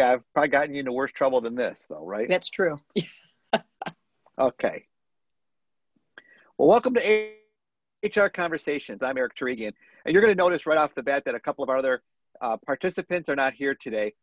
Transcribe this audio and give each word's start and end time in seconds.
Yeah, 0.00 0.12
I've 0.12 0.32
probably 0.32 0.48
gotten 0.48 0.72
you 0.72 0.80
into 0.80 0.92
worse 0.92 1.12
trouble 1.12 1.42
than 1.42 1.54
this, 1.54 1.84
though, 1.90 2.06
right? 2.06 2.26
That's 2.26 2.48
true. 2.48 2.78
okay. 4.40 4.86
Well, 6.56 6.68
welcome 6.68 6.94
to 6.94 7.32
HR 8.02 8.28
Conversations. 8.28 9.02
I'm 9.02 9.18
Eric 9.18 9.36
Turigian, 9.36 9.74
and 10.06 10.14
you're 10.14 10.22
going 10.22 10.34
to 10.34 10.42
notice 10.42 10.64
right 10.64 10.78
off 10.78 10.94
the 10.94 11.02
bat 11.02 11.26
that 11.26 11.34
a 11.34 11.38
couple 11.38 11.62
of 11.62 11.68
our 11.68 11.76
other 11.76 12.02
uh, 12.40 12.56
participants 12.64 13.28
are 13.28 13.36
not 13.36 13.52
here 13.52 13.74
today, 13.74 14.14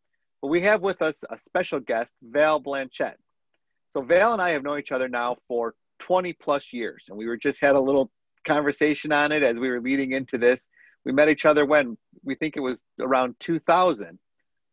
but 0.42 0.48
we 0.48 0.62
have 0.62 0.82
with 0.82 1.00
us 1.00 1.22
a 1.30 1.38
special 1.38 1.78
guest, 1.78 2.12
Val 2.22 2.60
Blanchette. 2.60 3.18
So 3.90 4.02
Val 4.02 4.32
and 4.32 4.42
I 4.42 4.50
have 4.50 4.64
known 4.64 4.80
each 4.80 4.90
other 4.90 5.08
now 5.08 5.36
for 5.46 5.76
20 6.00 6.32
plus 6.32 6.72
years, 6.72 7.04
and 7.08 7.16
we 7.16 7.28
were 7.28 7.36
just 7.36 7.60
had 7.60 7.76
a 7.76 7.80
little 7.80 8.10
conversation 8.44 9.12
on 9.12 9.30
it 9.30 9.44
as 9.44 9.54
we 9.54 9.70
were 9.70 9.80
leading 9.80 10.10
into 10.10 10.38
this. 10.38 10.68
We 11.04 11.12
met 11.12 11.28
each 11.28 11.46
other 11.46 11.64
when 11.64 11.96
we 12.24 12.34
think 12.34 12.56
it 12.56 12.62
was 12.62 12.82
around 12.98 13.36
2000 13.38 14.18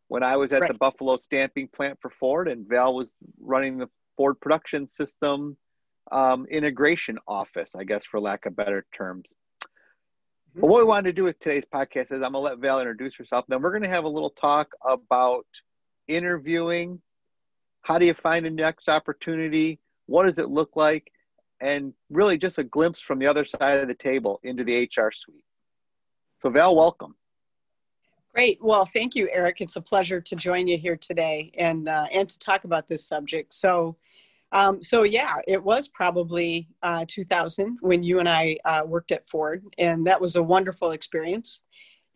when 0.08 0.22
I 0.22 0.36
was 0.36 0.52
at 0.52 0.62
right. 0.62 0.72
the 0.72 0.78
Buffalo 0.78 1.16
stamping 1.16 1.68
plant 1.68 1.98
for 2.00 2.10
Ford, 2.10 2.48
and 2.48 2.68
Val 2.68 2.94
was 2.94 3.14
running 3.40 3.78
the 3.78 3.88
Ford 4.16 4.40
production 4.40 4.86
system 4.86 5.56
um, 6.12 6.46
integration 6.46 7.18
office, 7.26 7.74
I 7.74 7.84
guess, 7.84 8.04
for 8.04 8.20
lack 8.20 8.46
of 8.46 8.54
better 8.54 8.86
terms. 8.96 9.28
Mm-hmm. 9.62 10.60
But 10.60 10.68
what 10.68 10.78
we 10.78 10.84
wanted 10.84 11.10
to 11.10 11.12
do 11.12 11.24
with 11.24 11.38
today's 11.40 11.64
podcast 11.64 12.12
is 12.12 12.12
I'm 12.12 12.20
going 12.20 12.32
to 12.32 12.38
let 12.38 12.58
Val 12.58 12.80
introduce 12.80 13.16
herself. 13.16 13.44
Then 13.48 13.62
we're 13.62 13.72
going 13.72 13.82
to 13.82 13.88
have 13.88 14.04
a 14.04 14.08
little 14.08 14.30
talk 14.30 14.68
about 14.86 15.46
interviewing. 16.06 17.00
How 17.82 17.98
do 17.98 18.06
you 18.06 18.14
find 18.14 18.46
a 18.46 18.50
next 18.50 18.88
opportunity? 18.88 19.80
What 20.06 20.26
does 20.26 20.38
it 20.38 20.48
look 20.48 20.76
like? 20.76 21.10
And 21.60 21.94
really 22.10 22.38
just 22.38 22.58
a 22.58 22.64
glimpse 22.64 23.00
from 23.00 23.18
the 23.18 23.26
other 23.26 23.44
side 23.44 23.78
of 23.78 23.88
the 23.88 23.94
table 23.94 24.40
into 24.42 24.62
the 24.62 24.84
HR 24.84 25.10
suite. 25.10 25.44
So, 26.38 26.50
Val, 26.50 26.76
welcome. 26.76 27.16
Great. 28.36 28.58
Well, 28.60 28.84
thank 28.84 29.14
you, 29.14 29.30
Eric. 29.32 29.62
It's 29.62 29.76
a 29.76 29.80
pleasure 29.80 30.20
to 30.20 30.36
join 30.36 30.66
you 30.66 30.76
here 30.76 30.94
today 30.94 31.50
and 31.56 31.88
uh, 31.88 32.04
and 32.12 32.28
to 32.28 32.38
talk 32.38 32.64
about 32.64 32.86
this 32.86 33.08
subject. 33.08 33.54
So, 33.54 33.96
um, 34.52 34.82
so 34.82 35.04
yeah, 35.04 35.36
it 35.48 35.64
was 35.64 35.88
probably 35.88 36.68
uh, 36.82 37.06
2000 37.08 37.78
when 37.80 38.02
you 38.02 38.18
and 38.18 38.28
I 38.28 38.58
uh, 38.66 38.82
worked 38.84 39.10
at 39.10 39.24
Ford, 39.24 39.64
and 39.78 40.06
that 40.06 40.20
was 40.20 40.36
a 40.36 40.42
wonderful 40.42 40.90
experience, 40.90 41.62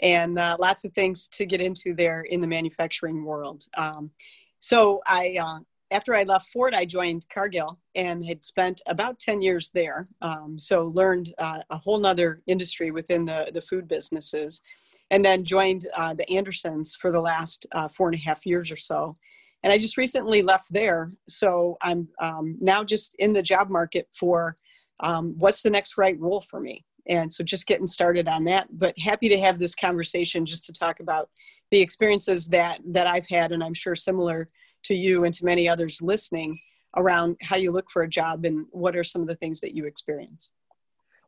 and 0.01 0.39
uh, 0.39 0.59
lots 0.61 0.85
of 0.85 0.93
things 0.93 1.27
to 1.29 1.47
get 1.47 1.63
into 1.63 1.95
there 1.95 2.21
in 2.21 2.41
the 2.41 2.47
manufacturing 2.47 3.25
world. 3.25 3.65
Um, 3.79 4.11
so 4.59 5.01
I, 5.07 5.39
uh, 5.41 5.61
after 5.91 6.15
I 6.15 6.23
left 6.23 6.49
Ford, 6.53 6.75
I 6.75 6.85
joined 6.85 7.27
Cargill 7.33 7.79
and 7.95 8.25
had 8.25 8.45
spent 8.45 8.81
about 8.87 9.19
10 9.19 9.43
years 9.43 9.71
there. 9.75 10.05
Um, 10.23 10.59
so 10.59 10.93
learned 10.95 11.35
uh, 11.39 11.61
a 11.71 11.79
whole 11.79 11.99
nother 11.99 12.43
industry 12.47 12.91
within 12.91 13.25
the 13.25 13.51
the 13.53 13.63
food 13.63 13.89
businesses 13.89 14.63
and 15.11 15.25
then 15.25 15.45
joined 15.45 15.87
uh, 15.97 16.15
the 16.15 16.31
Andersons 16.31 16.95
for 16.95 17.11
the 17.11 17.21
last 17.21 17.67
uh, 17.73 17.89
four 17.89 18.09
and 18.09 18.15
a 18.15 18.23
half 18.23 18.47
years 18.47 18.71
or 18.71 18.77
so. 18.77 19.17
And 19.63 19.73
I 19.73 19.79
just 19.79 19.97
recently 19.97 20.43
left 20.43 20.73
there. 20.73 21.11
So 21.29 21.77
I'm 21.83 22.09
um, 22.21 22.57
now 22.61 22.83
just 22.83 23.15
in 23.19 23.33
the 23.33 23.43
job 23.43 23.69
market 23.69 24.09
for 24.13 24.57
um, 25.03 25.35
what's 25.39 25.63
the 25.63 25.71
next 25.71 25.99
right 25.99 26.19
role 26.19 26.41
for 26.41 26.61
me. 26.61 26.85
And 27.09 27.31
so 27.31 27.43
just 27.43 27.67
getting 27.67 27.87
started 27.87 28.29
on 28.29 28.45
that, 28.45 28.69
but 28.71 28.97
happy 28.99 29.29
to 29.29 29.41
have 29.41 29.59
this 29.59 29.75
conversation 29.75 30.47
just 30.47 30.65
to 30.67 30.73
talk 30.73 31.01
about 31.01 31.29
the 31.71 31.81
experiences 31.81 32.47
that, 32.49 32.81
that 32.87 33.07
I've 33.07 33.27
had, 33.27 33.53
and 33.53 33.65
I'm 33.65 33.75
sure 33.75 33.95
similar 33.95 34.47
to 34.85 34.95
you 34.95 35.25
and 35.25 35.35
to 35.35 35.45
many 35.45 35.69
others 35.69 36.01
listening 36.03 36.59
around 36.97 37.37
how 37.43 37.57
you 37.57 37.71
look 37.71 37.91
for 37.91 38.03
a 38.03 38.09
job 38.09 38.45
and 38.45 38.67
what 38.71 38.97
are 38.97 39.05
some 39.05 39.23
of 39.23 39.29
the 39.29 39.37
things 39.37 39.61
that 39.61 39.75
you 39.75 39.85
experience. 39.85 40.51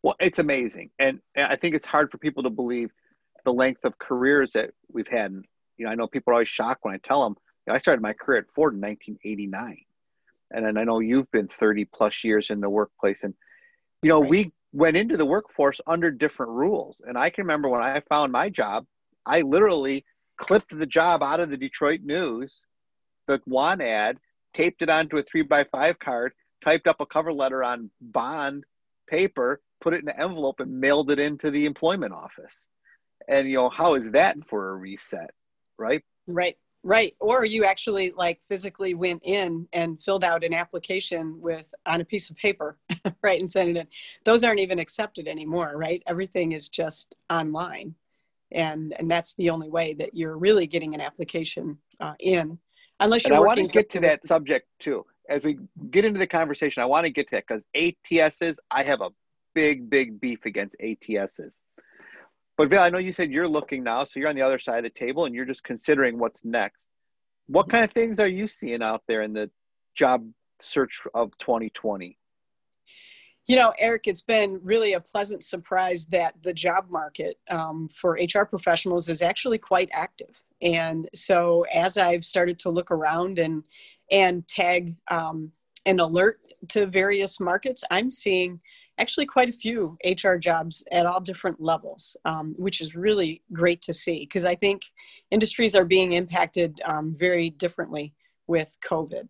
Well, 0.03 0.17
it's 0.21 0.41
amazing. 0.41 0.91
And 0.99 1.21
I 1.37 1.57
think 1.57 1.75
it's 1.75 1.87
hard 1.87 2.11
for 2.11 2.19
people 2.19 2.43
to 2.43 2.51
believe 2.51 2.91
the 3.45 3.53
length 3.53 3.85
of 3.85 3.99
careers 3.99 4.53
that 4.53 4.71
we've 4.93 5.07
had. 5.07 5.31
And, 5.31 5.45
you 5.77 5.87
know, 5.87 5.93
I 5.93 5.95
know 5.95 6.07
people 6.09 6.33
are 6.33 6.35
always 6.35 6.49
shocked 6.49 6.81
when 6.83 6.95
I 6.95 6.99
tell 6.99 7.23
them, 7.23 7.37
you 7.67 7.71
know, 7.71 7.77
I 7.77 7.79
started 7.79 8.03
my 8.03 8.13
career 8.13 8.41
at 8.41 8.51
Ford 8.55 8.75
in 8.75 8.81
1989. 8.81 9.79
And 10.51 10.67
then 10.67 10.77
I 10.77 10.85
know 10.85 10.99
you've 10.99 11.31
been 11.31 11.49
30 11.49 11.85
plus 11.87 12.25
years 12.25 12.51
in 12.51 12.61
the 12.61 12.69
workplace. 12.69 13.23
And, 13.23 13.35
you 14.03 14.09
know, 14.09 14.21
right. 14.21 14.31
we 14.31 14.53
went 14.73 14.97
into 14.97 15.17
the 15.17 15.25
workforce 15.25 15.81
under 15.87 16.11
different 16.11 16.53
rules. 16.53 17.01
And 17.07 17.17
I 17.17 17.31
can 17.31 17.45
remember 17.45 17.69
when 17.69 17.83
I 17.83 18.01
found 18.09 18.33
my 18.33 18.49
job, 18.49 18.87
I 19.25 19.43
literally 19.43 20.05
clipped 20.37 20.77
the 20.77 20.87
job 20.87 21.23
out 21.23 21.41
of 21.41 21.51
the 21.51 21.57
Detroit 21.57 22.01
News, 22.03 22.59
the 23.27 23.41
one 23.45 23.81
ad, 23.81 24.19
taped 24.55 24.83
it 24.83 24.91
onto 24.91 25.19
a 25.19 25.23
three 25.23 25.43
by 25.43 25.65
five 25.65 25.99
card, 25.99 26.33
typed 26.65 26.87
up 26.87 27.01
a 27.01 27.07
cover 27.07 27.33
letter 27.33 27.63
on 27.63 27.91
bond 28.01 28.65
paper, 29.09 29.61
put 29.81 29.95
it 29.95 30.03
in 30.03 30.09
an 30.09 30.21
envelope, 30.21 30.61
and 30.61 30.81
mailed 30.81 31.11
it 31.11 31.19
into 31.19 31.51
the 31.51 31.65
employment 31.65 32.13
office. 32.13 32.69
And 33.29 33.49
you 33.49 33.55
know 33.55 33.69
how 33.69 33.95
is 33.95 34.11
that 34.13 34.37
for 34.49 34.71
a 34.71 34.75
reset 34.75 35.31
right? 35.79 36.03
Right 36.27 36.57
right. 36.85 37.15
Or 37.21 37.45
you 37.45 37.65
actually 37.65 38.13
like 38.17 38.43
physically 38.43 38.95
went 38.95 39.23
in 39.25 39.69
and 39.73 40.03
filled 40.03 40.25
out 40.25 40.43
an 40.43 40.53
application 40.53 41.41
with 41.41 41.73
on 41.87 42.01
a 42.01 42.05
piece 42.05 42.29
of 42.31 42.37
paper 42.37 42.77
right 43.23 43.39
and 43.39 43.51
sent 43.51 43.71
it 43.71 43.77
in. 43.77 43.87
Those 44.25 44.43
aren't 44.45 44.61
even 44.61 44.79
accepted 44.79 45.29
anymore 45.29 45.73
right? 45.77 46.03
Everything 46.07 46.53
is 46.53 46.69
just 46.69 47.15
online. 47.31 47.95
And 48.51 48.95
and 48.99 49.11
that's 49.11 49.35
the 49.35 49.51
only 49.51 49.71
way 49.71 49.95
that 49.95 50.15
you're 50.15 50.37
really 50.37 50.67
getting 50.67 50.95
an 50.95 51.01
application 51.01 51.79
uh, 52.01 52.15
in 52.21 52.59
unless 53.05 53.25
you're 53.25 53.35
and 53.35 53.43
i 53.43 53.47
want 53.47 53.59
to 53.59 53.67
get 53.67 53.91
to 53.91 54.01
that 54.01 54.25
subject 54.27 54.67
too 54.79 55.05
as 55.29 55.43
we 55.43 55.59
get 55.91 56.05
into 56.05 56.19
the 56.19 56.27
conversation 56.27 56.83
i 56.83 56.87
want 56.87 57.05
to 57.05 57.11
get 57.11 57.27
to 57.29 57.37
that 57.37 57.45
because 57.47 57.65
ats's 57.75 58.59
i 58.71 58.83
have 58.83 59.01
a 59.01 59.11
big 59.55 59.91
big 59.91 60.21
beef 60.21 60.45
against 60.47 60.77
ats's 60.81 61.59
but 62.57 62.69
Val, 62.69 62.83
I 62.83 62.91
know 62.91 62.99
you 62.99 63.13
said 63.13 63.31
you're 63.31 63.49
looking 63.49 63.83
now, 63.83 64.05
so 64.05 64.21
you're 64.21 64.29
on 64.29 64.35
the 64.35 64.43
other 64.43 64.59
side 64.59 64.79
of 64.79 64.85
the 64.85 64.99
table 64.99 65.25
and 65.25 65.35
you're 65.35 65.45
just 65.45 65.65
considering 65.65 66.19
what's 66.19 66.45
next. 66.45 66.89
What 67.47 67.71
kind 67.71 67.83
of 67.83 67.91
things 67.93 68.21
are 68.21 68.29
you 68.29 68.47
seeing 68.47 68.83
out 68.83 69.03
there 69.09 69.23
in 69.23 69.33
the 69.33 69.51
job 69.95 70.29
search 70.61 71.03
of 71.15 71.37
2020? 71.39 72.19
You 73.47 73.57
know, 73.57 73.73
Eric, 73.79 74.03
it's 74.07 74.21
been 74.21 74.61
really 74.63 74.93
a 74.93 75.01
pleasant 75.01 75.43
surprise 75.43 76.07
that 76.07 76.35
the 76.43 76.53
job 76.53 76.89
market 76.89 77.39
um, 77.51 77.89
for 77.89 78.13
HR 78.13 78.45
professionals 78.45 79.09
is 79.09 79.23
actually 79.23 79.59
quite 79.59 79.91
active. 79.93 80.43
And 80.63 81.09
so, 81.15 81.65
as 81.75 81.99
I've 81.99 82.25
started 82.25 82.59
to 82.61 82.71
look 82.71 82.91
around 82.91 83.39
and 83.39 83.65
and 84.11 84.47
tag 84.47 84.95
um, 85.11 85.53
an 85.87 86.01
alert 86.01 86.41
to 86.69 86.87
various 86.87 87.41
markets, 87.41 87.83
I'm 87.91 88.11
seeing 88.11 88.61
actually 88.99 89.27
quite 89.27 89.49
a 89.49 89.53
few 89.53 89.97
HR 90.05 90.37
jobs 90.37 90.85
at 90.93 91.07
all 91.07 91.21
different 91.21 91.61
levels, 91.61 92.17
um, 92.25 92.55
which 92.57 92.81
is 92.81 92.95
really 92.95 93.43
great 93.53 93.81
to 93.83 93.93
see 93.93 94.21
because 94.21 94.45
I 94.45 94.55
think 94.55 94.83
industries 95.31 95.75
are 95.75 95.85
being 95.85 96.13
impacted 96.13 96.81
um, 96.85 97.17
very 97.19 97.51
differently 97.51 98.15
with 98.47 98.77
COVID. 98.85 99.29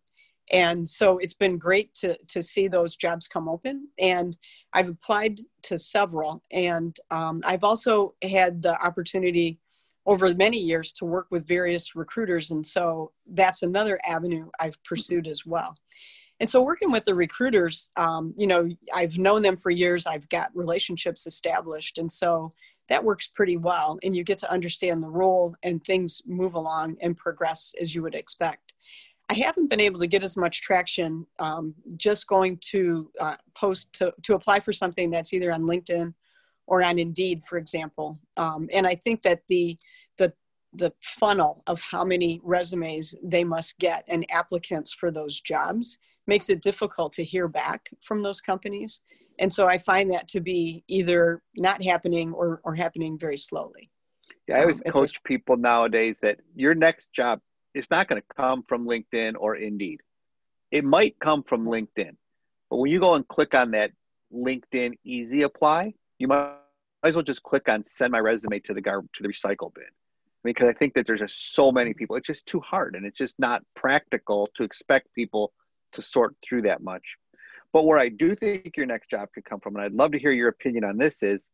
And 0.52 0.86
so 0.86 1.18
it's 1.18 1.34
been 1.34 1.56
great 1.56 1.94
to, 1.94 2.16
to 2.28 2.42
see 2.42 2.68
those 2.68 2.96
jobs 2.96 3.28
come 3.28 3.48
open. 3.48 3.88
And 3.98 4.36
I've 4.72 4.88
applied 4.88 5.40
to 5.62 5.78
several. 5.78 6.42
And 6.50 6.96
um, 7.10 7.40
I've 7.44 7.64
also 7.64 8.14
had 8.22 8.60
the 8.60 8.74
opportunity 8.84 9.58
over 10.06 10.34
many 10.34 10.58
years 10.58 10.92
to 10.92 11.04
work 11.04 11.26
with 11.30 11.46
various 11.46 11.94
recruiters. 11.94 12.50
And 12.50 12.66
so 12.66 13.12
that's 13.26 13.62
another 13.62 14.00
avenue 14.04 14.50
I've 14.60 14.82
pursued 14.84 15.26
as 15.28 15.46
well. 15.46 15.76
And 16.40 16.50
so 16.50 16.60
working 16.60 16.90
with 16.90 17.04
the 17.04 17.14
recruiters, 17.14 17.90
um, 17.96 18.34
you 18.36 18.48
know, 18.48 18.68
I've 18.94 19.16
known 19.16 19.42
them 19.42 19.56
for 19.56 19.70
years. 19.70 20.06
I've 20.06 20.28
got 20.28 20.50
relationships 20.54 21.26
established. 21.26 21.98
And 21.98 22.10
so 22.10 22.50
that 22.88 23.04
works 23.04 23.28
pretty 23.28 23.56
well. 23.56 23.98
And 24.02 24.16
you 24.16 24.24
get 24.24 24.38
to 24.38 24.50
understand 24.50 25.02
the 25.02 25.08
role 25.08 25.54
and 25.62 25.82
things 25.84 26.20
move 26.26 26.54
along 26.54 26.96
and 27.00 27.16
progress 27.16 27.72
as 27.80 27.94
you 27.94 28.02
would 28.02 28.16
expect. 28.16 28.74
I 29.28 29.34
haven't 29.34 29.70
been 29.70 29.80
able 29.80 30.00
to 30.00 30.06
get 30.06 30.24
as 30.24 30.36
much 30.36 30.62
traction 30.62 31.26
um, 31.38 31.74
just 31.96 32.26
going 32.26 32.58
to 32.70 33.08
uh, 33.20 33.36
post 33.54 33.92
to, 33.94 34.12
to 34.22 34.34
apply 34.34 34.60
for 34.60 34.72
something 34.72 35.10
that's 35.10 35.32
either 35.32 35.52
on 35.52 35.62
LinkedIn 35.62 36.12
or 36.66 36.82
on 36.82 36.98
Indeed, 36.98 37.44
for 37.44 37.58
example. 37.58 38.18
Um, 38.36 38.68
and 38.72 38.86
I 38.86 38.94
think 38.94 39.22
that 39.22 39.42
the 39.48 39.76
the 40.18 40.32
the 40.74 40.92
funnel 41.00 41.62
of 41.66 41.80
how 41.80 42.04
many 42.04 42.40
resumes 42.42 43.14
they 43.22 43.44
must 43.44 43.78
get 43.78 44.04
and 44.08 44.24
applicants 44.30 44.92
for 44.92 45.10
those 45.10 45.40
jobs 45.40 45.98
makes 46.26 46.48
it 46.48 46.62
difficult 46.62 47.12
to 47.12 47.24
hear 47.24 47.48
back 47.48 47.90
from 48.04 48.20
those 48.22 48.40
companies. 48.40 49.00
And 49.38 49.52
so 49.52 49.66
I 49.66 49.78
find 49.78 50.10
that 50.12 50.28
to 50.28 50.40
be 50.40 50.84
either 50.88 51.42
not 51.56 51.82
happening 51.82 52.32
or, 52.32 52.60
or 52.64 52.74
happening 52.74 53.18
very 53.18 53.36
slowly. 53.36 53.90
Yeah, 54.46 54.58
I 54.58 54.60
always 54.62 54.82
um, 54.86 54.92
coach 54.92 55.22
people 55.24 55.56
nowadays 55.56 56.18
that 56.22 56.38
your 56.54 56.74
next 56.74 57.12
job 57.12 57.40
is 57.74 57.90
not 57.90 58.08
going 58.08 58.20
to 58.20 58.34
come 58.36 58.62
from 58.68 58.86
LinkedIn 58.86 59.34
or 59.38 59.56
Indeed. 59.56 60.00
It 60.70 60.84
might 60.84 61.18
come 61.18 61.42
from 61.42 61.66
LinkedIn, 61.66 62.16
but 62.70 62.76
when 62.76 62.90
you 62.90 63.00
go 63.00 63.14
and 63.14 63.26
click 63.28 63.54
on 63.54 63.72
that 63.72 63.92
LinkedIn 64.32 64.92
Easy 65.04 65.42
Apply, 65.42 65.94
you 66.22 66.28
might, 66.28 66.54
might 67.02 67.08
as 67.08 67.14
well 67.14 67.24
just 67.24 67.42
click 67.42 67.68
on 67.68 67.84
send 67.84 68.12
my 68.12 68.20
resume 68.20 68.60
to 68.60 68.72
the 68.72 68.80
gar- 68.80 69.04
to 69.12 69.22
the 69.22 69.28
recycle 69.28 69.74
bin 69.74 69.84
because 70.44 70.68
I 70.68 70.72
think 70.72 70.94
that 70.94 71.06
there's 71.06 71.20
just 71.20 71.54
so 71.54 71.70
many 71.70 71.92
people. 71.94 72.16
It's 72.16 72.26
just 72.26 72.46
too 72.46 72.60
hard, 72.60 72.94
and 72.94 73.04
it's 73.04 73.18
just 73.18 73.34
not 73.38 73.62
practical 73.74 74.48
to 74.56 74.64
expect 74.64 75.12
people 75.14 75.52
to 75.92 76.02
sort 76.02 76.34
through 76.42 76.62
that 76.62 76.82
much. 76.82 77.02
But 77.72 77.86
where 77.86 77.98
I 77.98 78.08
do 78.08 78.34
think 78.34 78.76
your 78.76 78.86
next 78.86 79.10
job 79.10 79.28
could 79.34 79.44
come 79.44 79.60
from, 79.60 79.76
and 79.76 79.84
I'd 79.84 79.92
love 79.92 80.12
to 80.12 80.18
hear 80.18 80.32
your 80.32 80.48
opinion 80.48 80.84
on 80.84 80.96
this, 80.96 81.22
is 81.22 81.48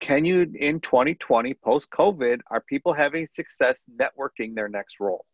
can 0.00 0.24
you 0.24 0.50
in 0.58 0.80
2020 0.80 1.54
post 1.54 1.88
COVID 1.90 2.40
are 2.50 2.60
people 2.60 2.92
having 2.92 3.26
success 3.32 3.86
networking 3.98 4.54
their 4.54 4.68
next 4.68 5.00
role? 5.00 5.24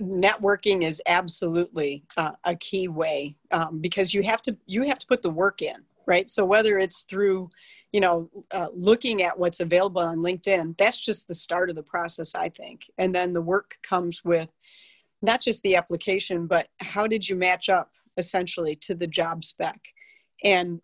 Networking 0.00 0.82
is 0.84 1.02
absolutely 1.06 2.04
uh, 2.16 2.32
a 2.44 2.54
key 2.56 2.88
way 2.88 3.36
um, 3.50 3.80
because 3.80 4.14
you 4.14 4.22
have 4.22 4.42
to 4.42 4.56
you 4.66 4.82
have 4.82 4.98
to 4.98 5.06
put 5.06 5.22
the 5.22 5.30
work 5.30 5.62
in 5.62 5.76
right? 6.08 6.30
So 6.30 6.44
whether 6.44 6.78
it's 6.78 7.02
through 7.02 7.50
you 7.92 8.00
know 8.00 8.30
uh, 8.50 8.68
looking 8.74 9.22
at 9.22 9.38
what's 9.38 9.60
available 9.60 10.02
on 10.02 10.18
linkedin 10.18 10.76
that's 10.78 11.00
just 11.00 11.26
the 11.26 11.34
start 11.34 11.70
of 11.70 11.76
the 11.76 11.82
process 11.82 12.34
i 12.34 12.48
think. 12.48 12.90
And 12.98 13.14
then 13.14 13.32
the 13.32 13.42
work 13.42 13.78
comes 13.82 14.24
with 14.24 14.50
not 15.22 15.40
just 15.40 15.62
the 15.62 15.76
application 15.76 16.46
but 16.46 16.68
how 16.80 17.06
did 17.06 17.28
you 17.28 17.36
match 17.36 17.68
up 17.68 17.90
essentially 18.18 18.74
to 18.74 18.94
the 18.94 19.06
job 19.06 19.44
spec? 19.44 19.80
And 20.44 20.80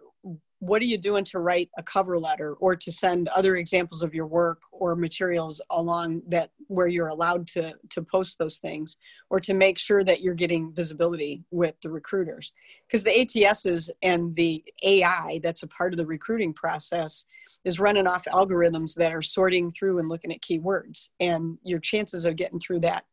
what 0.65 0.81
are 0.81 0.87
you 0.87 0.97
doing 0.97 1.25
to 1.25 1.41
write 1.41 1.69
a 1.77 1.83
cover 1.83 2.19
letter 2.19 2.55
or 2.55 2.75
to 2.75 2.91
send 2.91 3.29
other 3.29 3.57
examples 3.57 4.03
of 4.03 4.15
your 4.15 4.27
work 4.27 4.63
or 4.73 4.97
materials 4.97 5.61
along 5.71 6.23
that 6.27 6.51
where 6.69 6.87
you're 6.87 7.09
allowed 7.09 7.47
to 7.47 7.75
to 7.91 8.03
post 8.03 8.39
those 8.39 8.59
things 8.59 8.97
or 9.29 9.39
to 9.39 9.53
make 9.53 9.77
sure 9.77 10.03
that 10.03 10.23
you're 10.23 10.33
getting 10.33 10.73
visibility 10.73 11.43
with 11.51 11.75
the 11.83 11.91
recruiters? 11.91 12.53
Because 12.87 13.05
the 13.05 13.11
ATSs 13.11 13.91
and 14.03 14.35
the 14.37 14.65
AI 14.83 15.39
that's 15.43 15.65
a 15.65 15.69
part 15.69 15.93
of 15.93 15.99
the 15.99 16.07
recruiting 16.07 16.55
process 16.55 17.27
is 17.65 17.79
running 17.79 18.07
off 18.07 18.25
algorithms 18.25 18.95
that 18.95 19.13
are 19.13 19.23
sorting 19.23 19.71
through 19.71 19.99
and 19.99 20.09
looking 20.09 20.33
at 20.33 20.41
keywords 20.41 21.11
and 21.21 21.59
your 21.63 21.79
chances 21.79 22.25
of 22.25 22.37
getting 22.37 22.59
through 22.59 22.81
that 22.81 23.05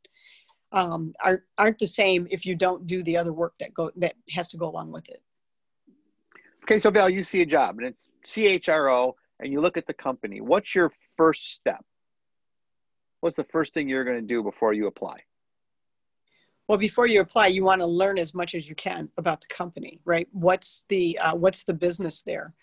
um, 0.72 1.14
are, 1.22 1.44
aren't 1.58 1.80
the 1.80 1.88
same 1.88 2.28
if 2.32 2.46
you 2.46 2.56
don't 2.56 2.88
do 2.88 3.04
the 3.04 3.18
other 3.18 3.34
work 3.34 3.58
that 3.60 3.74
go 3.74 3.92
that 3.98 4.14
has 4.30 4.48
to 4.48 4.58
go 4.58 4.70
along 4.70 4.90
with 4.90 5.10
it 5.10 5.22
Okay, 6.72 6.80
so 6.80 6.90
Val, 6.90 7.10
you 7.10 7.22
see 7.22 7.42
a 7.42 7.46
job 7.46 7.80
and 7.80 7.88
it's 7.88 8.08
CHRO, 8.26 9.12
and 9.42 9.52
you 9.52 9.60
look 9.60 9.76
at 9.76 9.88
the 9.88 9.94
company. 9.94 10.40
What's 10.40 10.74
your 10.74 10.94
first 11.18 11.54
step? 11.54 11.84
What's 13.20 13.36
the 13.36 13.44
first 13.44 13.74
thing 13.74 13.90
you're 13.90 14.06
going 14.06 14.22
to 14.22 14.26
do 14.26 14.42
before 14.42 14.72
you 14.72 14.88
apply? 14.88 15.18
Well, 16.70 16.78
before 16.78 17.08
you 17.08 17.20
apply, 17.20 17.48
you 17.48 17.66
want 17.66 17.82
to 17.82 17.86
learn 17.86 18.18
as 18.18 18.34
much 18.34 18.56
as 18.56 18.70
you 18.70 18.76
can 18.76 19.10
about 19.18 19.42
the 19.42 19.48
company, 19.48 20.00
right? 20.06 20.30
What's 20.32 20.86
the 20.88 21.20
uh, 21.20 21.36
what's 21.36 21.64
the 21.64 21.74
business 21.74 22.22
there? 22.22 22.54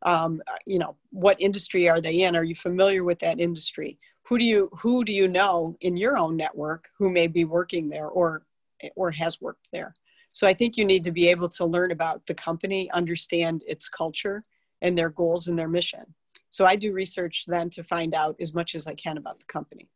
Um, 0.00 0.40
you 0.64 0.78
know, 0.78 0.96
what 1.10 1.38
industry 1.38 1.90
are 1.90 2.00
they 2.00 2.22
in? 2.22 2.36
Are 2.36 2.44
you 2.44 2.54
familiar 2.54 3.04
with 3.04 3.18
that 3.18 3.38
industry? 3.38 3.98
Who 4.22 4.38
do 4.38 4.44
you 4.46 4.70
who 4.78 5.04
do 5.04 5.12
you 5.12 5.28
know 5.28 5.76
in 5.82 5.98
your 5.98 6.16
own 6.16 6.38
network 6.38 6.88
who 6.96 7.10
may 7.10 7.26
be 7.26 7.44
working 7.44 7.90
there 7.90 8.08
or 8.08 8.46
or 8.96 9.10
has 9.10 9.42
worked 9.42 9.68
there? 9.72 9.92
So 10.32 10.46
I 10.46 10.54
think 10.54 10.76
you 10.76 10.84
need 10.84 11.04
to 11.04 11.12
be 11.12 11.28
able 11.28 11.48
to 11.50 11.64
learn 11.64 11.90
about 11.90 12.26
the 12.26 12.34
company, 12.34 12.90
understand 12.92 13.64
its 13.66 13.88
culture 13.88 14.42
and 14.82 14.96
their 14.96 15.10
goals 15.10 15.48
and 15.48 15.58
their 15.58 15.68
mission. 15.68 16.14
So 16.50 16.64
I 16.64 16.76
do 16.76 16.92
research 16.92 17.44
then 17.46 17.70
to 17.70 17.82
find 17.82 18.14
out 18.14 18.36
as 18.40 18.54
much 18.54 18.74
as 18.74 18.86
I 18.86 18.94
can 18.94 19.18
about 19.18 19.40
the 19.40 19.46
company. 19.46 19.88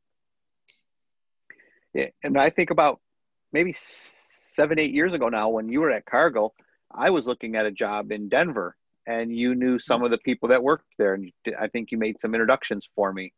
Yeah, 1.94 2.08
and 2.25 2.38
I 2.38 2.50
think 2.50 2.70
about 2.70 3.00
maybe 3.52 3.75
seven, 3.76 4.79
eight 4.79 4.93
years 4.93 5.12
ago 5.12 5.29
now, 5.29 5.49
when 5.49 5.69
you 5.69 5.81
were 5.81 5.90
at 5.90 6.06
Cargill, 6.06 6.55
I 6.90 7.11
was 7.11 7.26
looking 7.26 7.56
at 7.56 7.67
a 7.67 7.70
job 7.70 8.12
in 8.12 8.29
Denver, 8.29 8.76
and 9.06 9.34
you 9.34 9.55
knew 9.55 9.79
some 9.79 10.02
of 10.02 10.11
the 10.11 10.19
people 10.19 10.49
that 10.50 10.62
worked 10.62 10.87
there, 10.99 11.14
and 11.14 11.32
I 11.58 11.69
think 11.69 11.90
you 11.90 11.99
made 11.99 12.20
some 12.20 12.34
introductions 12.34 12.88
for 12.94 13.12
me, 13.12 13.32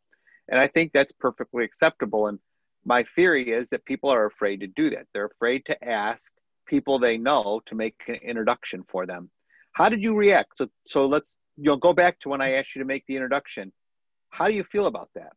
and 0.48 0.58
I 0.58 0.66
think 0.66 0.92
that's 0.92 1.12
perfectly 1.12 1.64
acceptable. 1.64 2.28
And 2.28 2.38
my 2.84 3.04
theory 3.14 3.52
is 3.52 3.70
that 3.70 3.84
people 3.84 4.10
are 4.10 4.26
afraid 4.26 4.60
to 4.60 4.66
do 4.66 4.90
that; 4.90 5.06
they're 5.12 5.26
afraid 5.26 5.64
to 5.66 5.88
ask 5.88 6.32
people 6.66 6.98
they 6.98 7.16
know 7.16 7.60
to 7.66 7.74
make 7.74 7.94
an 8.08 8.16
introduction 8.16 8.84
for 8.88 9.06
them. 9.06 9.30
How 9.72 9.88
did 9.88 10.02
you 10.02 10.14
react? 10.14 10.56
So, 10.56 10.68
so 10.86 11.06
let's 11.06 11.36
you 11.56 11.64
know 11.64 11.76
go 11.76 11.92
back 11.92 12.20
to 12.20 12.28
when 12.28 12.40
I 12.40 12.54
asked 12.54 12.74
you 12.74 12.80
to 12.80 12.86
make 12.86 13.04
the 13.06 13.16
introduction. 13.16 13.72
How 14.30 14.48
do 14.48 14.54
you 14.54 14.64
feel 14.64 14.86
about 14.86 15.10
that? 15.14 15.32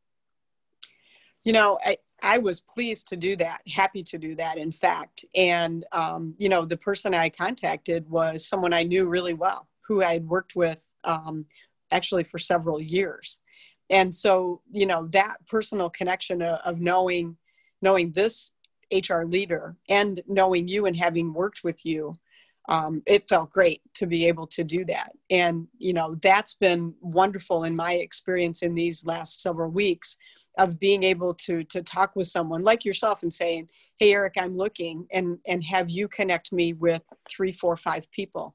You 1.44 1.54
know, 1.54 1.80
I, 1.86 1.98
I 2.22 2.40
was 2.40 2.60
pleased 2.60 3.08
to 3.10 3.16
do 3.16 3.36
that, 3.38 3.62
happy 3.68 4.04
to 4.04 4.18
do 4.18 4.36
that, 4.36 4.58
in 4.58 4.72
fact. 4.72 5.24
And, 5.36 5.86
um, 5.92 6.34
you 6.38 6.50
know, 6.50 6.66
the 6.66 6.78
person 6.78 7.14
I 7.14 7.30
contacted 7.30 8.10
was 8.10 8.48
someone 8.48 8.74
I 8.74 8.84
knew 8.84 9.08
really 9.08 9.34
well, 9.34 9.68
who 9.88 10.04
I 10.04 10.14
had 10.14 10.28
worked 10.28 10.56
with 10.56 10.90
um, 11.04 11.46
actually 11.92 12.24
for 12.24 12.40
several 12.40 12.82
years. 12.82 13.40
And 13.90 14.14
so, 14.14 14.62
you 14.72 14.86
know, 14.86 15.08
that 15.12 15.38
personal 15.48 15.90
connection 15.90 16.42
of, 16.42 16.60
of 16.66 16.80
knowing 16.80 17.38
knowing 17.82 18.12
this 18.12 18.54
HR 18.94 19.24
leader 19.24 19.76
and 19.90 20.20
knowing 20.28 20.68
you 20.68 20.86
and 20.86 20.96
having 20.96 21.34
worked 21.34 21.64
with 21.64 21.86
you, 21.86 22.14
um, 22.70 23.02
it 23.06 23.30
felt 23.30 23.50
great 23.50 23.82
to 23.94 24.06
be 24.06 24.26
able 24.28 24.46
to 24.48 24.64
do 24.64 24.84
that. 24.86 25.12
And, 25.30 25.68
you 25.78 25.94
know, 25.94 26.16
that's 26.22 26.54
been 26.54 26.94
wonderful 27.00 27.64
in 27.64 27.76
my 27.76 27.94
experience 27.94 28.62
in 28.62 28.76
these 28.76 29.06
last 29.06 29.42
several 29.42 29.72
weeks 29.72 30.18
of 30.58 30.80
being 30.80 31.04
able 31.04 31.34
to, 31.36 31.64
to 31.66 31.82
talk 31.82 32.16
with 32.16 32.28
someone 32.28 32.64
like 32.64 32.84
yourself 32.84 33.24
and 33.24 33.34
saying, 33.34 33.70
Hey, 34.00 34.14
Eric, 34.14 34.34
I'm 34.38 34.58
looking 34.58 35.08
and, 35.12 35.40
and 35.48 35.64
have 35.64 35.90
you 35.90 36.08
connect 36.08 36.52
me 36.52 36.74
with 36.74 37.02
three, 37.30 37.54
four, 37.54 37.78
five 37.78 38.12
people 38.12 38.54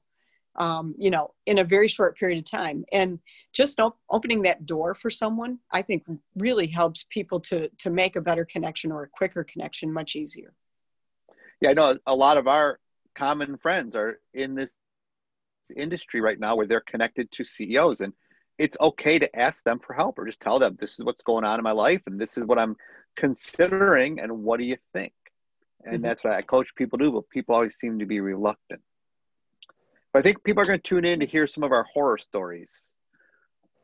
um, 0.55 0.93
you 0.97 1.09
know, 1.09 1.33
in 1.45 1.59
a 1.59 1.63
very 1.63 1.87
short 1.87 2.17
period 2.17 2.37
of 2.37 2.49
time. 2.49 2.85
And 2.91 3.19
just 3.51 3.79
op- 3.79 3.97
opening 4.09 4.43
that 4.43 4.65
door 4.65 4.93
for 4.93 5.09
someone, 5.09 5.59
I 5.71 5.81
think 5.81 6.03
really 6.35 6.67
helps 6.67 7.05
people 7.09 7.39
to, 7.41 7.69
to 7.69 7.89
make 7.89 8.15
a 8.15 8.21
better 8.21 8.45
connection 8.45 8.91
or 8.91 9.03
a 9.03 9.07
quicker 9.07 9.43
connection 9.43 9.91
much 9.91 10.15
easier. 10.15 10.53
Yeah, 11.59 11.69
I 11.69 11.73
know 11.73 11.97
a 12.05 12.15
lot 12.15 12.37
of 12.37 12.47
our 12.47 12.79
common 13.15 13.57
friends 13.57 13.95
are 13.95 14.19
in 14.33 14.55
this 14.55 14.73
industry 15.75 16.19
right 16.19 16.39
now 16.39 16.55
where 16.55 16.67
they're 16.67 16.81
connected 16.81 17.31
to 17.31 17.45
CEOs 17.45 18.01
and 18.01 18.13
it's 18.57 18.77
okay 18.79 19.17
to 19.17 19.39
ask 19.39 19.63
them 19.63 19.79
for 19.79 19.93
help 19.93 20.19
or 20.19 20.25
just 20.25 20.39
tell 20.39 20.59
them 20.59 20.75
this 20.79 20.99
is 20.99 21.05
what's 21.05 21.23
going 21.23 21.43
on 21.43 21.59
in 21.59 21.63
my 21.63 21.71
life 21.71 22.01
and 22.05 22.19
this 22.19 22.37
is 22.37 22.43
what 22.43 22.59
I'm 22.59 22.75
considering 23.15 24.19
and 24.19 24.43
what 24.43 24.59
do 24.59 24.65
you 24.65 24.77
think? 24.93 25.13
And 25.85 25.95
mm-hmm. 25.95 26.03
that's 26.03 26.23
what 26.23 26.33
I 26.33 26.41
coach 26.41 26.75
people 26.75 26.97
do, 26.97 27.11
but 27.11 27.29
people 27.29 27.55
always 27.55 27.75
seem 27.75 27.99
to 27.99 28.05
be 28.05 28.19
reluctant. 28.19 28.81
But 30.13 30.19
I 30.19 30.21
think 30.21 30.43
people 30.43 30.61
are 30.61 30.65
going 30.65 30.79
to 30.79 30.83
tune 30.83 31.05
in 31.05 31.19
to 31.19 31.25
hear 31.25 31.47
some 31.47 31.63
of 31.63 31.71
our 31.71 31.83
horror 31.91 32.19
stories. 32.19 32.93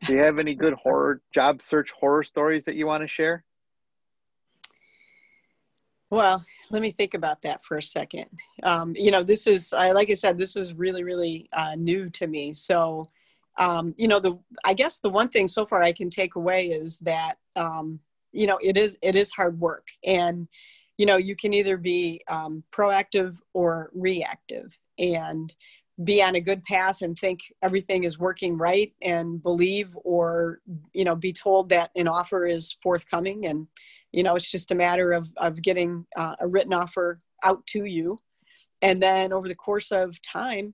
Do 0.06 0.14
you 0.14 0.20
have 0.20 0.38
any 0.38 0.56
good 0.56 0.74
horror 0.74 1.22
job 1.34 1.62
search 1.62 1.92
horror 1.92 2.24
stories 2.24 2.64
that 2.66 2.76
you 2.76 2.86
want 2.86 3.02
to 3.02 3.08
share? 3.08 3.44
Well, 6.12 6.44
let 6.72 6.81
me 6.81 6.92
think 6.92 7.14
about 7.14 7.42
that 7.42 7.64
for 7.64 7.78
a 7.78 7.81
second. 7.81 8.28
Um, 8.64 8.94
you 8.96 9.12
know, 9.12 9.22
this 9.22 9.46
is, 9.46 9.74
I, 9.74 9.92
like 9.92 10.10
I 10.10 10.14
said, 10.14 10.38
this 10.38 10.56
is 10.56 10.74
really, 10.74 11.04
really 11.04 11.50
uh, 11.54 11.76
new 11.76 12.10
to 12.12 12.28
me. 12.28 12.54
So, 12.54 13.08
um, 13.58 13.94
you 13.98 14.08
know, 14.08 14.20
the 14.20 14.40
I 14.64 14.74
guess 14.74 15.00
the 15.00 15.10
one 15.10 15.30
thing 15.30 15.48
so 15.48 15.66
far 15.66 15.84
I 15.84 15.92
can 15.92 16.10
take 16.10 16.36
away 16.36 16.68
is 16.68 17.00
that, 17.00 17.36
um, 17.56 18.00
you 18.31 18.48
know, 18.48 18.58
it 18.62 18.78
is 18.78 18.98
it 19.02 19.16
is 19.16 19.31
hard 19.31 19.60
work, 19.60 19.88
and 20.06 20.48
you 20.98 21.06
know, 21.06 21.18
you 21.18 21.36
can 21.36 21.54
either 21.54 21.78
be 21.78 22.21
um, 22.28 22.64
proactive 22.71 23.40
or 23.54 23.92
reactive, 23.94 24.80
and 24.98 25.54
be 26.03 26.23
on 26.23 26.35
a 26.35 26.41
good 26.41 26.63
path 26.63 27.01
and 27.01 27.18
think 27.18 27.53
everything 27.61 28.03
is 28.06 28.18
working 28.18 28.57
right 28.57 28.94
and 29.01 29.44
believe 29.44 29.97
or 30.03 30.59
you 30.94 31.03
know 31.03 31.15
be 31.15 31.33
told 31.33 31.69
that 31.69 31.91
an 31.95 32.07
offer 32.07 32.45
is 32.45 32.77
forthcoming. 32.81 33.45
And 33.45 33.68
you 34.11 34.23
know 34.23 34.35
it's 34.35 34.49
just 34.49 34.71
a 34.71 34.75
matter 34.75 35.11
of 35.11 35.29
of 35.37 35.61
getting 35.61 36.06
uh, 36.15 36.35
a 36.39 36.47
written 36.47 36.73
offer 36.73 37.21
out 37.44 37.65
to 37.68 37.85
you. 37.85 38.18
And 38.81 39.03
then 39.03 39.33
over 39.33 39.47
the 39.47 39.56
course 39.56 39.91
of 39.91 40.21
time 40.21 40.73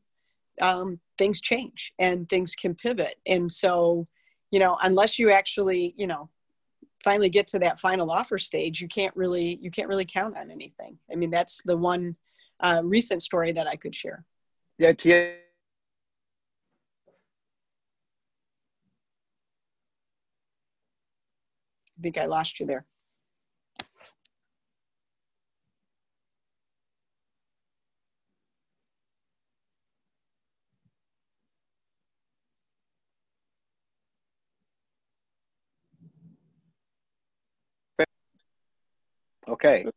um, 0.62 1.00
things 1.18 1.42
change 1.42 1.92
and 1.98 2.30
things 2.30 2.56
can 2.56 2.76
pivot. 2.76 3.16
And 3.26 3.52
so 3.52 4.06
you 4.52 4.60
know 4.60 4.78
unless 4.84 5.18
you 5.18 5.32
actually 5.32 5.96
you 5.98 6.08
know 6.08 6.30
finally 7.04 7.30
get 7.30 7.48
to 7.48 7.60
that 7.60 7.80
final 7.80 8.10
offer 8.10 8.38
stage 8.38 8.82
you 8.82 8.88
can't 8.88 9.16
really 9.16 9.60
you 9.62 9.72
can't 9.72 9.90
really 9.90 10.06
count 10.06 10.38
on 10.38 10.52
anything. 10.52 11.00
I 11.12 11.16
mean 11.16 11.32
that's 11.32 11.64
the 11.64 11.78
one 11.78 12.16
uh, 12.62 12.82
recent 12.86 13.22
story 13.22 13.52
that 13.52 13.68
i 13.68 13.76
could 13.76 13.94
share 13.94 14.24
yeah, 14.78 14.90
I 14.90 15.36
think 22.02 22.18
I 22.18 22.26
lost 22.26 22.60
you 22.60 22.66
there. 22.66 22.86
Okay. 39.48 39.86
I 39.86 39.92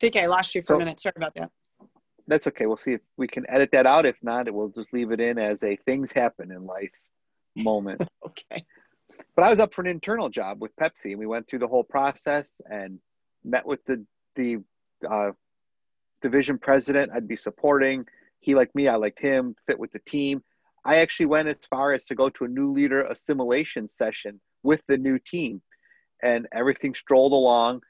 think 0.00 0.16
I 0.16 0.26
lost 0.26 0.54
you 0.54 0.62
for 0.62 0.66
so, 0.68 0.74
a 0.76 0.78
minute. 0.80 1.00
Sorry 1.00 1.14
about 1.16 1.34
that 1.36 1.50
that's 2.28 2.46
okay. 2.48 2.66
We'll 2.66 2.76
see 2.76 2.92
if 2.92 3.00
we 3.16 3.28
can 3.28 3.48
edit 3.48 3.70
that 3.72 3.86
out. 3.86 4.06
If 4.06 4.16
not, 4.22 4.50
we'll 4.52 4.68
just 4.68 4.92
leave 4.92 5.12
it 5.12 5.20
in 5.20 5.38
as 5.38 5.62
a 5.62 5.76
things 5.76 6.12
happen 6.12 6.50
in 6.50 6.66
life 6.66 6.90
moment. 7.56 8.02
okay. 8.26 8.64
But 9.34 9.44
I 9.44 9.50
was 9.50 9.60
up 9.60 9.74
for 9.74 9.82
an 9.82 9.86
internal 9.86 10.28
job 10.28 10.60
with 10.60 10.74
Pepsi, 10.76 11.10
and 11.10 11.18
we 11.18 11.26
went 11.26 11.48
through 11.48 11.60
the 11.60 11.68
whole 11.68 11.84
process 11.84 12.60
and 12.70 12.98
met 13.44 13.66
with 13.66 13.84
the 13.84 14.04
the 14.34 14.58
uh, 15.08 15.30
division 16.22 16.58
president. 16.58 17.12
I'd 17.14 17.28
be 17.28 17.36
supporting. 17.36 18.06
He 18.40 18.54
liked 18.54 18.74
me. 18.74 18.88
I 18.88 18.96
liked 18.96 19.20
him. 19.20 19.54
Fit 19.66 19.78
with 19.78 19.92
the 19.92 20.00
team. 20.00 20.42
I 20.84 20.96
actually 20.96 21.26
went 21.26 21.48
as 21.48 21.64
far 21.66 21.94
as 21.94 22.04
to 22.06 22.14
go 22.14 22.28
to 22.30 22.44
a 22.44 22.48
new 22.48 22.72
leader 22.72 23.04
assimilation 23.06 23.88
session 23.88 24.40
with 24.62 24.80
the 24.88 24.96
new 24.96 25.18
team, 25.18 25.62
and 26.22 26.46
everything 26.52 26.94
strolled 26.94 27.32
along 27.32 27.82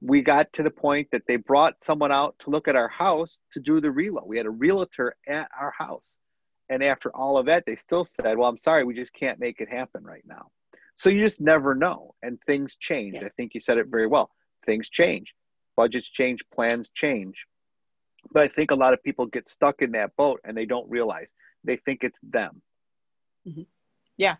we 0.00 0.22
got 0.22 0.52
to 0.54 0.62
the 0.62 0.70
point 0.70 1.08
that 1.12 1.26
they 1.26 1.36
brought 1.36 1.82
someone 1.84 2.12
out 2.12 2.34
to 2.40 2.50
look 2.50 2.68
at 2.68 2.76
our 2.76 2.88
house 2.88 3.38
to 3.52 3.60
do 3.60 3.80
the 3.80 3.90
reload. 3.90 4.26
We 4.26 4.38
had 4.38 4.46
a 4.46 4.50
realtor 4.50 5.14
at 5.28 5.48
our 5.58 5.72
house. 5.76 6.16
And 6.70 6.82
after 6.82 7.14
all 7.14 7.36
of 7.36 7.46
that, 7.46 7.66
they 7.66 7.76
still 7.76 8.04
said, 8.04 8.38
Well, 8.38 8.48
I'm 8.48 8.58
sorry, 8.58 8.84
we 8.84 8.94
just 8.94 9.12
can't 9.12 9.40
make 9.40 9.60
it 9.60 9.72
happen 9.72 10.04
right 10.04 10.24
now. 10.24 10.50
So 10.96 11.10
you 11.10 11.20
just 11.20 11.40
never 11.40 11.74
know. 11.74 12.14
And 12.22 12.38
things 12.46 12.76
change. 12.76 13.16
Yeah. 13.16 13.26
I 13.26 13.30
think 13.30 13.54
you 13.54 13.60
said 13.60 13.78
it 13.78 13.88
very 13.88 14.06
well. 14.06 14.30
Things 14.64 14.88
change, 14.88 15.34
budgets 15.76 16.08
change, 16.08 16.40
plans 16.54 16.88
change. 16.94 17.46
But 18.32 18.44
I 18.44 18.48
think 18.48 18.70
a 18.70 18.76
lot 18.76 18.92
of 18.92 19.02
people 19.02 19.26
get 19.26 19.48
stuck 19.48 19.82
in 19.82 19.92
that 19.92 20.14
boat 20.16 20.40
and 20.44 20.56
they 20.56 20.66
don't 20.66 20.88
realize 20.88 21.32
they 21.64 21.76
think 21.76 22.04
it's 22.04 22.20
them. 22.22 22.62
Mm-hmm. 23.48 23.62
Yeah, 24.16 24.36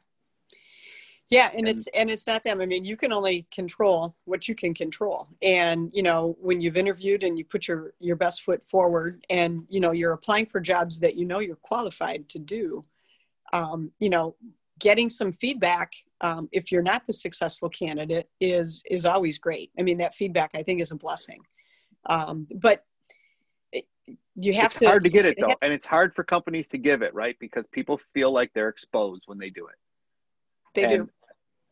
yeah 1.30 1.48
and, 1.50 1.60
and 1.60 1.68
it's 1.68 1.86
and 1.88 2.10
it's 2.10 2.26
not 2.26 2.42
them. 2.44 2.60
I 2.60 2.66
mean 2.66 2.84
you 2.84 2.96
can 2.96 3.12
only 3.12 3.46
control 3.52 4.16
what 4.24 4.48
you 4.48 4.54
can 4.54 4.74
control. 4.74 5.28
And 5.42 5.90
you 5.92 6.02
know 6.02 6.36
when 6.40 6.60
you've 6.60 6.76
interviewed 6.76 7.22
and 7.22 7.38
you 7.38 7.44
put 7.44 7.68
your 7.68 7.94
your 8.00 8.16
best 8.16 8.42
foot 8.42 8.62
forward 8.62 9.24
and 9.30 9.64
you 9.68 9.80
know 9.80 9.92
you're 9.92 10.12
applying 10.12 10.46
for 10.46 10.60
jobs 10.60 11.00
that 11.00 11.14
you 11.14 11.24
know 11.24 11.38
you're 11.38 11.56
qualified 11.56 12.28
to 12.30 12.38
do 12.38 12.82
um, 13.52 13.92
you 14.00 14.10
know 14.10 14.34
getting 14.78 15.08
some 15.10 15.32
feedback 15.32 15.92
um, 16.22 16.48
if 16.52 16.72
you're 16.72 16.82
not 16.82 17.06
the 17.06 17.12
successful 17.12 17.68
candidate 17.68 18.28
is 18.40 18.82
is 18.90 19.06
always 19.06 19.38
great. 19.38 19.70
I 19.78 19.82
mean 19.82 19.98
that 19.98 20.14
feedback 20.14 20.50
i 20.54 20.62
think 20.62 20.80
is 20.80 20.90
a 20.90 20.96
blessing. 20.96 21.40
Um, 22.06 22.48
but 22.56 22.84
you 24.34 24.54
have 24.54 24.70
to 24.70 24.76
it's 24.76 24.82
to 24.82 24.86
hard 24.86 25.04
to 25.04 25.10
get 25.10 25.26
it 25.26 25.36
though 25.38 25.54
and 25.62 25.72
it's 25.72 25.86
hard 25.86 26.14
for 26.14 26.24
companies 26.24 26.66
to 26.68 26.78
give 26.78 27.02
it 27.02 27.14
right? 27.14 27.36
Because 27.38 27.66
people 27.68 28.00
feel 28.12 28.32
like 28.32 28.50
they're 28.52 28.68
exposed 28.68 29.22
when 29.26 29.38
they 29.38 29.50
do 29.50 29.66
it. 29.66 29.76
They 30.74 30.84
and 30.84 31.06
do 31.06 31.10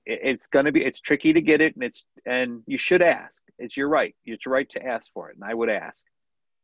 it's 0.08 0.46
going 0.46 0.64
to 0.64 0.72
be 0.72 0.82
it's 0.82 1.00
tricky 1.00 1.32
to 1.34 1.40
get 1.40 1.60
it 1.60 1.74
and 1.74 1.84
it's 1.84 2.02
and 2.26 2.62
you 2.66 2.78
should 2.78 3.02
ask. 3.02 3.42
It's 3.58 3.76
your 3.76 3.88
right. 3.88 4.14
It's 4.24 4.46
your 4.46 4.54
right 4.54 4.68
to 4.70 4.84
ask 4.84 5.12
for 5.12 5.30
it 5.30 5.36
and 5.36 5.44
i 5.44 5.54
would 5.54 5.68
ask. 5.68 6.04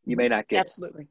You 0.07 0.17
may 0.17 0.29
not 0.29 0.49
get 0.49 0.61
absolutely. 0.61 1.09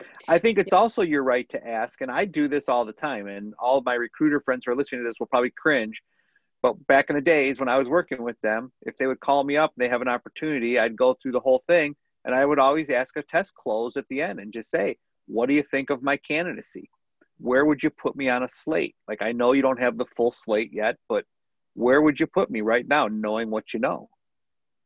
It. 0.00 0.06
i 0.26 0.38
think 0.38 0.58
it's 0.58 0.72
yeah. 0.72 0.78
also 0.78 1.02
your 1.02 1.22
right 1.22 1.48
to 1.50 1.68
ask 1.68 2.00
and 2.00 2.10
i 2.10 2.24
do 2.24 2.48
this 2.48 2.64
all 2.68 2.84
the 2.84 2.92
time 2.92 3.26
and 3.26 3.54
all 3.58 3.78
of 3.78 3.84
my 3.84 3.94
recruiter 3.94 4.40
friends 4.40 4.64
who 4.64 4.72
are 4.72 4.76
listening 4.76 5.02
to 5.02 5.08
this 5.08 5.16
will 5.18 5.26
probably 5.26 5.50
cringe 5.50 6.02
but 6.62 6.74
back 6.86 7.08
in 7.08 7.16
the 7.16 7.22
days 7.22 7.58
when 7.58 7.68
i 7.68 7.78
was 7.78 7.88
working 7.88 8.22
with 8.22 8.38
them 8.42 8.70
if 8.82 8.96
they 8.98 9.06
would 9.06 9.20
call 9.20 9.42
me 9.42 9.56
up 9.56 9.72
and 9.74 9.84
they 9.84 9.88
have 9.88 10.02
an 10.02 10.08
opportunity 10.08 10.78
i'd 10.78 10.96
go 10.96 11.14
through 11.14 11.32
the 11.32 11.40
whole 11.40 11.62
thing 11.66 11.96
and 12.26 12.34
i 12.34 12.44
would 12.44 12.58
always 12.58 12.90
ask 12.90 13.16
a 13.16 13.22
test 13.22 13.54
close 13.54 13.96
at 13.96 14.06
the 14.08 14.20
end 14.20 14.38
and 14.38 14.52
just 14.52 14.70
say 14.70 14.96
what 15.26 15.46
do 15.46 15.54
you 15.54 15.62
think 15.62 15.88
of 15.88 16.02
my 16.02 16.16
candidacy 16.18 16.90
where 17.38 17.64
would 17.64 17.82
you 17.82 17.90
put 17.90 18.16
me 18.16 18.28
on 18.28 18.42
a 18.42 18.48
slate? 18.48 18.96
Like, 19.06 19.22
I 19.22 19.32
know 19.32 19.52
you 19.52 19.62
don't 19.62 19.80
have 19.80 19.96
the 19.96 20.06
full 20.16 20.32
slate 20.32 20.72
yet, 20.72 20.96
but 21.08 21.24
where 21.74 22.02
would 22.02 22.18
you 22.18 22.26
put 22.26 22.50
me 22.50 22.60
right 22.60 22.86
now, 22.86 23.06
knowing 23.06 23.50
what 23.50 23.72
you 23.72 23.80
know? 23.80 24.08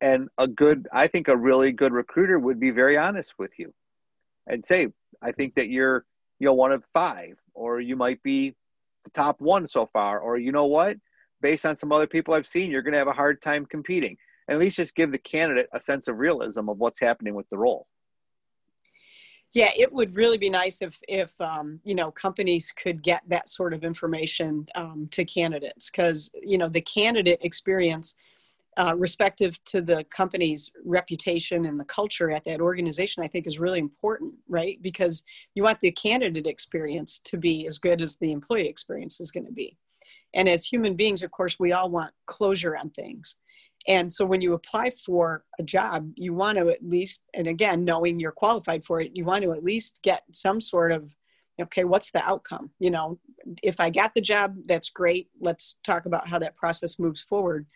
And 0.01 0.29
a 0.37 0.47
good, 0.47 0.89
I 0.93 1.07
think 1.07 1.29
a 1.29 1.37
really 1.37 1.73
good 1.73 1.93
recruiter 1.93 2.39
would 2.39 2.61
be 2.61 2.71
very 2.71 2.99
honest 2.99 3.35
with 3.39 3.53
you 3.59 3.73
and 4.47 4.65
say, 4.65 4.89
I 5.23 5.33
think 5.33 5.55
that 5.55 5.69
you're, 5.69 6.05
you 6.39 6.47
know, 6.47 6.55
one 6.55 6.73
of 6.73 6.85
five, 6.93 7.39
or 7.55 7.81
you 7.81 7.97
might 7.97 8.23
be 8.23 8.55
the 9.05 9.11
top 9.11 9.41
one 9.41 9.69
so 9.69 9.89
far, 9.93 10.19
or 10.19 10.37
you 10.37 10.53
know 10.53 10.67
what, 10.67 10.97
based 11.41 11.65
on 11.65 11.77
some 11.77 11.93
other 11.93 12.07
people 12.07 12.35
I've 12.35 12.47
seen, 12.47 12.71
you're 12.71 12.83
going 12.83 12.93
to 12.93 12.99
have 12.99 13.09
a 13.09 13.13
hard 13.13 13.41
time 13.41 13.65
competing. 13.65 14.17
And 14.49 14.57
at 14.57 14.61
least 14.61 14.77
just 14.77 14.97
give 14.97 15.13
the 15.13 15.19
candidate 15.19 15.69
a 15.73 15.81
sense 15.81 16.09
of 16.09 16.19
realism 16.19 16.69
of 16.69 16.79
what's 16.79 17.01
happening 17.01 17.35
with 17.35 17.49
the 17.49 17.59
role 17.59 17.87
yeah 19.53 19.71
it 19.79 19.93
would 19.93 20.17
really 20.17 20.39
be 20.39 20.51
nice 20.51 20.83
if 20.83 20.99
if 21.09 21.39
um, 21.41 21.81
you 21.85 21.95
know 21.95 22.11
companies 22.11 22.73
could 22.73 23.03
get 23.03 23.23
that 23.29 23.49
sort 23.49 23.75
of 23.75 23.85
information 23.85 24.67
um, 24.75 25.09
to 25.11 25.25
candidates 25.25 25.91
because 25.91 26.31
you 26.43 26.59
know 26.59 26.69
the 26.69 26.81
candidate 26.81 27.39
experience 27.43 28.17
uh, 28.79 28.95
respective 28.97 29.63
to 29.65 29.83
the 29.83 30.03
company's 30.05 30.73
reputation 30.83 31.67
and 31.67 31.79
the 31.79 31.85
culture 31.85 32.31
at 32.31 32.45
that 32.45 32.61
organization 32.61 33.23
i 33.23 33.29
think 33.29 33.47
is 33.47 33.59
really 33.59 33.79
important 33.79 34.33
right? 34.49 34.81
Because 34.83 35.23
you 35.55 35.63
want 35.63 35.81
the 35.81 35.91
candidate 35.93 36.47
experience 36.47 37.19
to 37.21 37.37
be 37.37 37.67
as 37.67 37.79
good 37.79 38.03
as 38.03 38.17
the 38.17 38.33
employee 38.33 38.69
experience 38.69 39.21
is 39.21 39.31
going 39.31 39.47
to 39.47 39.53
be. 39.53 39.77
And 40.35 40.49
as 40.49 40.65
human 40.65 40.95
beings 40.95 41.23
of 41.23 41.31
course 41.31 41.59
we 41.59 41.73
all 41.73 41.91
want 41.91 42.13
closure 42.27 42.77
on 42.77 42.91
things 42.91 43.37
and 43.89 44.13
so 44.13 44.25
when 44.25 44.41
you 44.41 44.55
apply 44.55 44.91
for 44.91 45.45
a 45.59 45.63
job, 45.63 46.13
you 46.17 46.35
want 46.35 46.59
to 46.59 46.69
at 46.69 46.85
least, 46.85 47.25
and 47.35 47.47
again, 47.47 47.85
knowing 47.85 48.21
you're 48.21 48.33
qualified 48.33 48.85
for 48.85 49.01
it, 49.01 49.13
you 49.15 49.25
want 49.25 49.43
to 49.43 49.53
at 49.53 49.65
least 49.65 50.01
get 50.03 50.23
some 50.31 50.61
sort 50.61 50.93
of, 50.93 51.15
okay, 51.61 51.85
what's 51.85 52.11
the 52.11 52.23
outcome? 52.23 52.71
You 52.79 52.91
know, 52.91 53.19
if 53.63 53.81
I 53.81 53.91
got 53.91 54.15
the 54.15 54.21
job, 54.21 54.57
that's 54.67 54.91
great. 54.91 55.29
Let's 55.41 55.77
talk 55.85 56.07
about 56.07 56.29
how 56.29 56.39
that 56.39 56.57
process 56.57 56.99
moves 56.99 57.23
forward. 57.23 57.67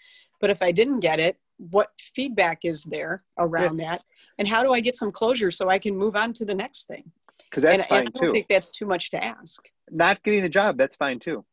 But 0.40 0.50
if 0.50 0.62
I 0.62 0.70
didn't 0.70 1.00
get 1.00 1.18
it, 1.18 1.38
what 1.58 1.90
feedback 1.98 2.64
is 2.64 2.84
there 2.84 3.20
around 3.38 3.78
yeah. 3.78 3.90
that? 3.90 4.04
And 4.38 4.46
how 4.46 4.62
do 4.62 4.72
I 4.72 4.80
get 4.80 4.96
some 4.96 5.10
closure 5.10 5.50
so 5.50 5.70
I 5.70 5.78
can 5.78 5.96
move 5.96 6.14
on 6.14 6.32
to 6.34 6.44
the 6.44 6.54
next 6.54 6.86
thing? 6.86 7.10
Because 7.50 7.62
that's 7.62 7.76
and, 7.76 7.86
fine 7.86 7.98
and 8.00 8.08
I 8.08 8.18
don't 8.18 8.28
too. 8.28 8.32
think 8.32 8.48
that's 8.48 8.70
too 8.70 8.86
much 8.86 9.10
to 9.10 9.24
ask. 9.24 9.62
Not 9.90 10.22
getting 10.22 10.42
the 10.42 10.48
job, 10.48 10.76
that's 10.76 10.96
fine 10.96 11.18
too. 11.18 11.44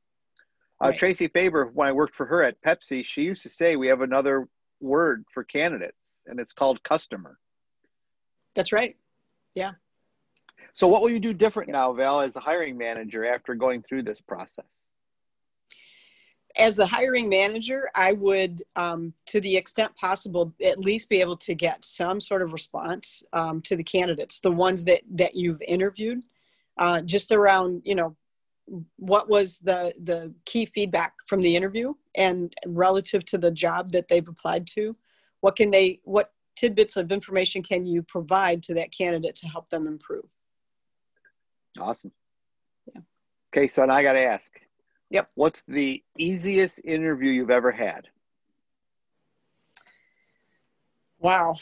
Uh, 0.84 0.90
right. 0.90 1.00
Tracy 1.00 1.28
Faber, 1.30 1.72
when 1.74 1.88
I 1.88 1.94
worked 1.94 2.16
for 2.16 2.26
her 2.26 2.44
at 2.44 2.62
Pepsi, 2.62 3.06
she 3.06 3.22
used 3.22 3.44
to 3.44 3.50
say 3.50 3.78
we 3.78 3.88
have 3.88 4.02
another 4.02 4.50
word 4.82 5.24
for 5.34 5.46
candidates, 5.46 6.20
and 6.26 6.40
it's 6.42 6.52
called 6.52 6.84
customer. 6.84 7.38
That's 8.54 8.74
right. 8.74 8.98
Yeah. 9.56 9.72
So, 10.74 10.88
what 10.88 11.02
will 11.02 11.10
you 11.10 11.22
do 11.22 11.34
different 11.34 11.72
now, 11.72 11.94
Val, 11.94 12.20
as 12.20 12.36
a 12.36 12.42
hiring 12.42 12.78
manager 12.78 13.26
after 13.26 13.56
going 13.56 13.84
through 13.84 14.04
this 14.04 14.20
process? 14.20 14.66
As 16.58 16.76
the 16.76 16.86
hiring 16.86 17.30
manager, 17.30 17.90
I 17.96 18.12
would, 18.12 18.62
um, 18.76 19.14
to 19.28 19.40
the 19.40 19.56
extent 19.56 19.96
possible, 19.96 20.54
at 20.64 20.80
least 20.80 21.10
be 21.10 21.22
able 21.22 21.38
to 21.38 21.56
get 21.56 21.86
some 21.86 22.20
sort 22.20 22.42
of 22.42 22.52
response 22.52 23.24
um, 23.32 23.62
to 23.62 23.78
the 23.78 23.84
candidates, 23.84 24.42
the 24.42 24.52
ones 24.52 24.84
that 24.86 25.02
that 25.12 25.36
you've 25.36 25.62
interviewed, 25.66 26.26
uh, 26.78 27.02
just 27.02 27.32
around, 27.32 27.84
you 27.86 27.96
know, 27.96 28.18
what 28.98 29.30
was 29.30 29.60
the 29.60 29.94
the 30.04 30.34
key 30.46 30.66
feedback 30.66 31.14
from 31.28 31.42
the 31.42 31.56
interview 31.56 31.94
and 32.16 32.54
relative 32.66 33.26
to 33.26 33.38
the 33.38 33.52
job 33.52 33.92
that 33.92 34.08
they've 34.08 34.28
applied 34.28 34.66
to 34.66 34.96
what 35.42 35.56
can 35.56 35.72
they 35.72 36.00
what 36.04 36.32
tidbits 36.56 36.96
of 36.98 37.12
information 37.12 37.62
can 37.62 37.86
you 37.86 38.02
provide 38.04 38.64
to 38.64 38.74
that 38.74 38.92
candidate 38.92 39.36
to 39.36 39.48
help 39.48 39.70
them 39.70 39.88
improve? 39.88 40.26
Awesome. 41.80 42.12
Yeah. 42.94 43.02
okay 43.54 43.68
so 43.68 43.86
now 43.86 43.96
i 43.96 44.04
got 44.04 44.14
to 44.14 44.24
ask. 44.24 44.52
Yep. 45.10 45.30
What's 45.36 45.64
the 45.68 46.02
easiest 46.18 46.80
interview 46.84 47.32
you've 47.32 47.52
ever 47.52 47.72
had? 47.72 48.08
Wow 51.20 51.56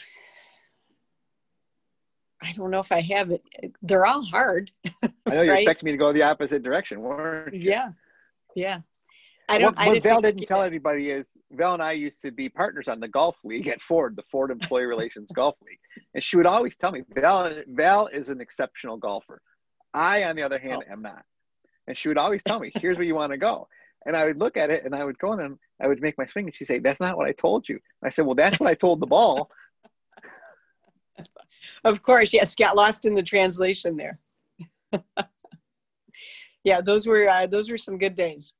I 2.42 2.52
don't 2.52 2.70
know 2.70 2.80
if 2.80 2.92
I 2.92 3.00
have 3.00 3.30
it. 3.30 3.42
They're 3.82 4.06
all 4.06 4.24
hard. 4.24 4.70
I 5.02 5.10
know 5.26 5.42
you're 5.42 5.52
right? 5.54 5.62
expecting 5.62 5.86
me 5.86 5.92
to 5.92 5.98
go 5.98 6.12
the 6.12 6.22
opposite 6.22 6.62
direction, 6.62 7.00
weren't 7.00 7.54
you? 7.54 7.70
Yeah, 7.70 7.90
yeah. 8.54 8.80
I 9.48 9.58
don't. 9.58 9.76
What, 9.76 9.86
I 9.86 9.92
what 9.92 10.02
Val 10.02 10.20
didn't 10.20 10.46
tell 10.46 10.62
anybody 10.62 11.10
is 11.10 11.28
Val 11.50 11.74
and 11.74 11.82
I 11.82 11.92
used 11.92 12.22
to 12.22 12.30
be 12.30 12.48
partners 12.48 12.88
on 12.88 13.00
the 13.00 13.08
golf 13.08 13.36
league 13.44 13.68
at 13.68 13.82
Ford, 13.82 14.16
the 14.16 14.22
Ford 14.22 14.50
Employee 14.50 14.86
Relations 14.86 15.30
Golf 15.34 15.56
League, 15.66 15.78
and 16.14 16.22
she 16.22 16.36
would 16.36 16.46
always 16.46 16.76
tell 16.76 16.92
me 16.92 17.02
Val 17.14 17.52
Val 17.68 18.06
is 18.06 18.28
an 18.28 18.40
exceptional 18.40 18.96
golfer. 18.96 19.40
I, 19.94 20.24
on 20.24 20.36
the 20.36 20.42
other 20.42 20.58
hand, 20.58 20.84
oh. 20.88 20.92
am 20.92 21.02
not. 21.02 21.24
And 21.86 21.98
she 21.98 22.08
would 22.08 22.18
always 22.18 22.42
tell 22.42 22.60
me, 22.60 22.72
"Here's 22.76 22.96
where 22.96 23.06
you 23.06 23.14
want 23.14 23.32
to 23.32 23.38
go." 23.38 23.68
And 24.06 24.16
I 24.16 24.26
would 24.26 24.38
look 24.38 24.56
at 24.56 24.70
it 24.70 24.84
and 24.84 24.94
I 24.94 25.04
would 25.04 25.18
go 25.18 25.32
and 25.32 25.58
I 25.80 25.86
would 25.86 26.00
make 26.00 26.18
my 26.18 26.26
swing, 26.26 26.46
and 26.46 26.54
she'd 26.54 26.64
say, 26.64 26.78
"That's 26.78 27.00
not 27.00 27.16
what 27.16 27.26
I 27.26 27.32
told 27.32 27.68
you." 27.68 27.78
I 28.02 28.10
said, 28.10 28.26
"Well, 28.26 28.34
that's 28.34 28.58
what 28.58 28.68
I 28.68 28.74
told 28.74 29.00
the 29.00 29.06
ball." 29.06 29.50
Of 31.84 32.02
course, 32.02 32.32
yes, 32.32 32.54
got 32.54 32.76
lost 32.76 33.04
in 33.04 33.14
the 33.14 33.22
translation 33.22 33.96
there. 33.96 34.18
yeah, 36.64 36.80
those 36.80 37.06
were 37.06 37.28
uh, 37.28 37.46
those 37.46 37.70
were 37.70 37.78
some 37.78 37.98
good 37.98 38.14
days. 38.14 38.54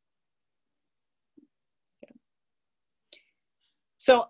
So, 3.97 4.27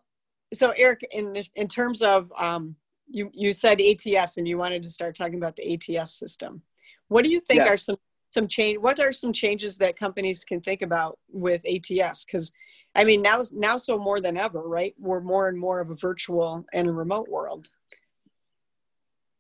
so 0.52 0.72
Eric, 0.76 1.06
in 1.12 1.42
in 1.54 1.68
terms 1.68 2.02
of 2.02 2.32
um, 2.38 2.76
you 3.08 3.30
you 3.32 3.52
said 3.52 3.80
ATS 3.80 4.36
and 4.36 4.48
you 4.48 4.58
wanted 4.58 4.82
to 4.82 4.90
start 4.90 5.14
talking 5.14 5.36
about 5.36 5.56
the 5.56 5.98
ATS 5.98 6.12
system. 6.12 6.62
What 7.08 7.24
do 7.24 7.30
you 7.30 7.40
think 7.40 7.58
yes. 7.58 7.68
are 7.68 7.76
some 7.76 7.96
some 8.32 8.48
change? 8.48 8.78
What 8.78 9.00
are 9.00 9.12
some 9.12 9.32
changes 9.32 9.78
that 9.78 9.98
companies 9.98 10.44
can 10.44 10.60
think 10.60 10.82
about 10.82 11.18
with 11.30 11.62
ATS? 11.66 12.24
Because 12.24 12.50
I 12.94 13.04
mean, 13.04 13.22
now 13.22 13.42
now 13.52 13.76
so 13.76 13.98
more 13.98 14.20
than 14.20 14.36
ever, 14.36 14.62
right? 14.62 14.94
We're 14.98 15.20
more 15.20 15.48
and 15.48 15.58
more 15.58 15.80
of 15.80 15.90
a 15.90 15.94
virtual 15.94 16.64
and 16.72 16.88
a 16.88 16.92
remote 16.92 17.28
world. 17.28 17.68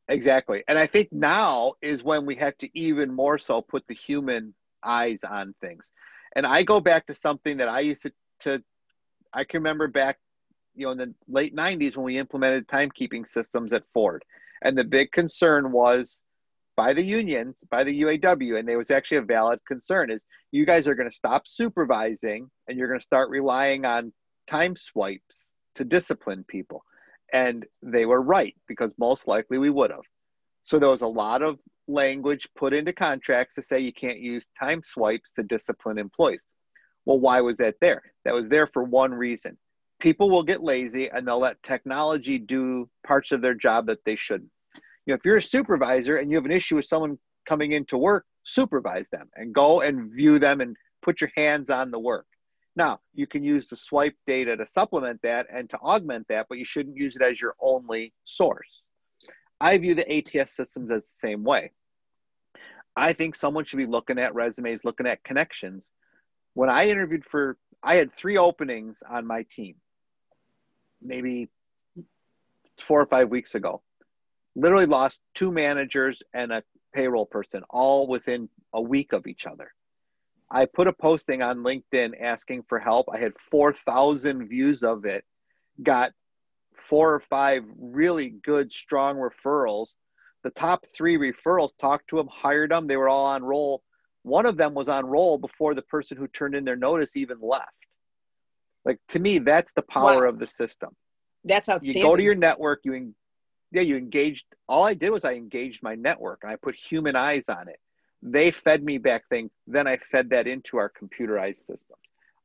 Exactly. 0.08 0.64
And 0.68 0.78
I 0.78 0.86
think 0.86 1.12
now 1.12 1.74
is 1.80 2.02
when 2.02 2.26
we 2.26 2.36
have 2.36 2.56
to 2.58 2.68
even 2.78 3.12
more 3.14 3.38
so 3.38 3.62
put 3.62 3.86
the 3.86 3.94
human 3.94 4.54
eyes 4.84 5.24
on 5.24 5.54
things. 5.60 5.90
And 6.34 6.46
I 6.46 6.62
go 6.62 6.80
back 6.80 7.06
to 7.06 7.14
something 7.14 7.58
that 7.58 7.68
I 7.68 7.80
used 7.80 8.02
to, 8.02 8.12
to 8.40 8.62
I 9.32 9.44
can 9.44 9.60
remember 9.60 9.86
back, 9.88 10.18
you 10.74 10.86
know, 10.86 10.92
in 10.92 10.98
the 10.98 11.14
late 11.28 11.54
90s 11.54 11.96
when 11.96 12.04
we 12.04 12.18
implemented 12.18 12.66
timekeeping 12.66 13.26
systems 13.26 13.72
at 13.72 13.84
Ford. 13.94 14.24
And 14.62 14.76
the 14.76 14.84
big 14.84 15.12
concern 15.12 15.72
was 15.72 16.20
by 16.76 16.94
the 16.94 17.04
unions, 17.04 17.62
by 17.70 17.84
the 17.84 18.02
UAW, 18.02 18.58
and 18.58 18.66
there 18.66 18.78
was 18.78 18.90
actually 18.90 19.18
a 19.18 19.22
valid 19.22 19.60
concern 19.66 20.10
is 20.10 20.24
you 20.52 20.64
guys 20.64 20.88
are 20.88 20.94
going 20.94 21.08
to 21.08 21.14
stop 21.14 21.46
supervising 21.46 22.50
and 22.66 22.78
you're 22.78 22.88
going 22.88 23.00
to 23.00 23.06
start 23.06 23.28
relying 23.30 23.84
on 23.84 24.12
time 24.48 24.74
swipes 24.76 25.52
to 25.74 25.84
discipline 25.84 26.44
people. 26.48 26.84
And 27.32 27.66
they 27.82 28.04
were 28.04 28.20
right 28.20 28.54
because 28.68 28.92
most 28.98 29.26
likely 29.26 29.58
we 29.58 29.70
would 29.70 29.90
have. 29.90 30.02
So 30.64 30.78
there 30.78 30.90
was 30.90 31.02
a 31.02 31.06
lot 31.06 31.42
of 31.42 31.58
language 31.88 32.48
put 32.56 32.72
into 32.72 32.92
contracts 32.92 33.54
to 33.56 33.62
say 33.62 33.80
you 33.80 33.92
can't 33.92 34.20
use 34.20 34.46
time 34.58 34.82
swipes 34.82 35.32
to 35.36 35.42
discipline 35.42 35.98
employees. 35.98 36.42
Well, 37.04 37.18
why 37.18 37.40
was 37.40 37.56
that 37.56 37.76
there? 37.80 38.02
That 38.24 38.34
was 38.34 38.48
there 38.48 38.66
for 38.66 38.84
one 38.84 39.12
reason. 39.12 39.58
People 39.98 40.30
will 40.30 40.42
get 40.42 40.62
lazy 40.62 41.10
and 41.10 41.26
they'll 41.26 41.40
let 41.40 41.62
technology 41.62 42.38
do 42.38 42.88
parts 43.04 43.32
of 43.32 43.40
their 43.40 43.54
job 43.54 43.86
that 43.86 44.04
they 44.04 44.16
shouldn't. 44.16 44.50
You 45.06 45.12
know, 45.12 45.14
if 45.14 45.24
you're 45.24 45.38
a 45.38 45.42
supervisor 45.42 46.16
and 46.16 46.30
you 46.30 46.36
have 46.36 46.44
an 46.44 46.52
issue 46.52 46.76
with 46.76 46.86
someone 46.86 47.18
coming 47.46 47.72
into 47.72 47.98
work, 47.98 48.24
supervise 48.44 49.08
them 49.08 49.28
and 49.36 49.52
go 49.52 49.80
and 49.80 50.12
view 50.12 50.38
them 50.38 50.60
and 50.60 50.76
put 51.02 51.20
your 51.20 51.30
hands 51.36 51.70
on 51.70 51.90
the 51.90 51.98
work. 51.98 52.26
Now, 52.74 53.00
you 53.14 53.26
can 53.26 53.44
use 53.44 53.68
the 53.68 53.76
swipe 53.76 54.16
data 54.26 54.56
to 54.56 54.66
supplement 54.66 55.20
that 55.22 55.46
and 55.52 55.68
to 55.70 55.78
augment 55.78 56.28
that, 56.28 56.46
but 56.48 56.58
you 56.58 56.64
shouldn't 56.64 56.96
use 56.96 57.16
it 57.16 57.22
as 57.22 57.40
your 57.40 57.54
only 57.60 58.14
source. 58.24 58.82
I 59.60 59.76
view 59.78 59.94
the 59.94 60.10
ATS 60.10 60.52
systems 60.52 60.90
as 60.90 61.06
the 61.06 61.12
same 61.12 61.44
way. 61.44 61.72
I 62.96 63.12
think 63.12 63.36
someone 63.36 63.64
should 63.64 63.76
be 63.76 63.86
looking 63.86 64.18
at 64.18 64.34
resumes, 64.34 64.84
looking 64.84 65.06
at 65.06 65.22
connections. 65.22 65.88
When 66.54 66.68
I 66.68 66.88
interviewed 66.88 67.24
for, 67.24 67.56
I 67.82 67.96
had 67.96 68.14
three 68.14 68.38
openings 68.38 69.02
on 69.08 69.26
my 69.26 69.44
team, 69.44 69.76
maybe 71.00 71.48
four 72.80 73.00
or 73.00 73.06
five 73.06 73.28
weeks 73.28 73.54
ago. 73.54 73.82
Literally 74.54 74.86
lost 74.86 75.18
two 75.34 75.50
managers 75.50 76.22
and 76.34 76.52
a 76.52 76.62
payroll 76.94 77.26
person 77.26 77.62
all 77.70 78.06
within 78.06 78.48
a 78.72 78.80
week 78.80 79.12
of 79.12 79.26
each 79.26 79.46
other. 79.46 79.72
I 80.52 80.66
put 80.66 80.86
a 80.86 80.92
posting 80.92 81.40
on 81.40 81.58
LinkedIn 81.58 82.20
asking 82.20 82.64
for 82.68 82.78
help. 82.78 83.06
I 83.12 83.18
had 83.18 83.32
4,000 83.50 84.48
views 84.48 84.82
of 84.82 85.06
it, 85.06 85.24
got 85.82 86.12
four 86.90 87.14
or 87.14 87.20
five 87.20 87.64
really 87.78 88.28
good, 88.28 88.70
strong 88.70 89.16
referrals. 89.16 89.94
The 90.44 90.50
top 90.50 90.84
three 90.94 91.16
referrals 91.16 91.70
talked 91.80 92.08
to 92.10 92.16
them, 92.16 92.28
hired 92.30 92.70
them. 92.70 92.86
They 92.86 92.98
were 92.98 93.08
all 93.08 93.26
on 93.26 93.42
roll. 93.42 93.82
One 94.24 94.44
of 94.44 94.58
them 94.58 94.74
was 94.74 94.90
on 94.90 95.06
roll 95.06 95.38
before 95.38 95.74
the 95.74 95.82
person 95.82 96.18
who 96.18 96.28
turned 96.28 96.54
in 96.54 96.66
their 96.66 96.76
notice 96.76 97.16
even 97.16 97.38
left. 97.40 97.70
Like 98.84 98.98
to 99.08 99.20
me, 99.20 99.38
that's 99.38 99.72
the 99.72 99.82
power 99.82 100.24
wow. 100.24 100.28
of 100.28 100.38
the 100.38 100.46
system. 100.46 100.90
That's 101.44 101.68
outstanding. 101.68 102.02
You 102.02 102.08
go 102.08 102.16
to 102.16 102.22
your 102.22 102.34
network, 102.34 102.80
you 102.84 103.14
yeah, 103.70 103.80
you 103.80 103.96
engaged. 103.96 104.44
All 104.68 104.84
I 104.84 104.92
did 104.92 105.10
was 105.10 105.24
I 105.24 105.32
engaged 105.32 105.82
my 105.82 105.94
network 105.94 106.40
and 106.42 106.52
I 106.52 106.56
put 106.56 106.74
human 106.74 107.16
eyes 107.16 107.48
on 107.48 107.68
it. 107.68 107.80
They 108.22 108.50
fed 108.50 108.84
me 108.84 108.98
back 108.98 109.28
things. 109.28 109.50
Then 109.66 109.86
I 109.86 109.98
fed 110.10 110.30
that 110.30 110.46
into 110.46 110.76
our 110.76 110.90
computerized 110.90 111.58
systems. 111.58 111.98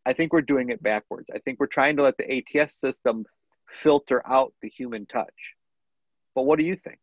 I 0.05 0.13
think 0.13 0.33
we're 0.33 0.41
doing 0.41 0.69
it 0.69 0.81
backwards. 0.81 1.29
I 1.33 1.39
think 1.39 1.59
we're 1.59 1.67
trying 1.67 1.97
to 1.97 2.03
let 2.03 2.15
the 2.17 2.43
ATS 2.57 2.75
system 2.75 3.25
filter 3.69 4.25
out 4.27 4.53
the 4.61 4.69
human 4.69 5.05
touch. 5.05 5.55
But 6.33 6.43
what 6.43 6.57
do 6.57 6.65
you 6.65 6.75
think? 6.75 6.97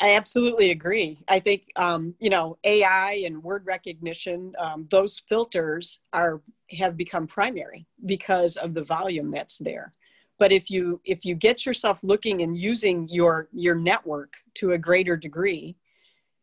I 0.00 0.14
absolutely 0.14 0.70
agree. 0.70 1.18
I 1.28 1.40
think 1.40 1.64
um, 1.74 2.14
you 2.20 2.30
know 2.30 2.58
AI 2.62 3.22
and 3.26 3.42
word 3.42 3.66
recognition; 3.66 4.52
um, 4.58 4.86
those 4.88 5.18
filters 5.28 6.00
are 6.12 6.40
have 6.70 6.96
become 6.96 7.26
primary 7.26 7.86
because 8.06 8.56
of 8.56 8.72
the 8.72 8.84
volume 8.84 9.30
that's 9.30 9.58
there 9.58 9.92
but 10.38 10.52
if 10.52 10.70
you 10.70 11.00
if 11.04 11.24
you 11.24 11.34
get 11.34 11.66
yourself 11.66 11.98
looking 12.02 12.42
and 12.42 12.56
using 12.56 13.08
your 13.08 13.48
your 13.52 13.74
network 13.74 14.34
to 14.54 14.72
a 14.72 14.78
greater 14.78 15.16
degree 15.16 15.76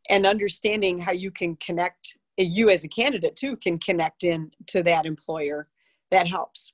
and 0.09 0.25
understanding 0.25 0.97
how 0.99 1.11
you 1.11 1.31
can 1.31 1.55
connect 1.57 2.17
you 2.37 2.69
as 2.69 2.83
a 2.83 2.89
candidate 2.89 3.35
too 3.35 3.55
can 3.57 3.77
connect 3.77 4.23
in 4.23 4.51
to 4.67 4.83
that 4.83 5.05
employer 5.05 5.67
that 6.11 6.27
helps 6.27 6.73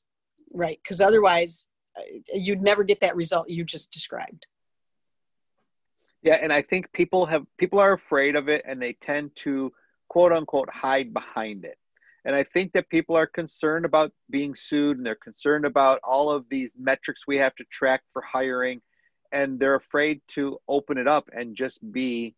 right 0.53 0.79
because 0.83 1.01
otherwise 1.01 1.67
uh, 1.97 2.01
you'd 2.33 2.61
never 2.61 2.83
get 2.83 3.00
that 3.00 3.15
result 3.15 3.49
you 3.49 3.63
just 3.63 3.91
described 3.91 4.47
yeah 6.23 6.38
and 6.41 6.51
i 6.51 6.62
think 6.62 6.91
people 6.93 7.25
have 7.25 7.45
people 7.58 7.79
are 7.79 7.93
afraid 7.93 8.36
of 8.36 8.49
it 8.49 8.63
and 8.67 8.82
they 8.82 8.93
tend 8.93 9.29
to 9.36 9.71
quote 10.08 10.32
unquote 10.32 10.69
hide 10.69 11.13
behind 11.13 11.63
it 11.63 11.77
and 12.25 12.36
I 12.36 12.43
think 12.43 12.73
that 12.73 12.89
people 12.89 13.15
are 13.15 13.25
concerned 13.25 13.86
about 13.86 14.12
being 14.29 14.53
sued 14.53 14.97
and 14.97 15.06
they're 15.06 15.15
concerned 15.15 15.65
about 15.65 15.99
all 16.03 16.29
of 16.29 16.45
these 16.49 16.71
metrics 16.77 17.21
we 17.27 17.38
have 17.39 17.56
to 17.56 17.63
track 17.65 18.03
for 18.13 18.21
hiring. 18.21 18.82
And 19.32 19.60
they're 19.60 19.75
afraid 19.75 20.21
to 20.36 20.60
open 20.67 20.97
it 20.97 21.08
up 21.08 21.29
and 21.34 21.56
just 21.56 21.79
be 21.91 22.36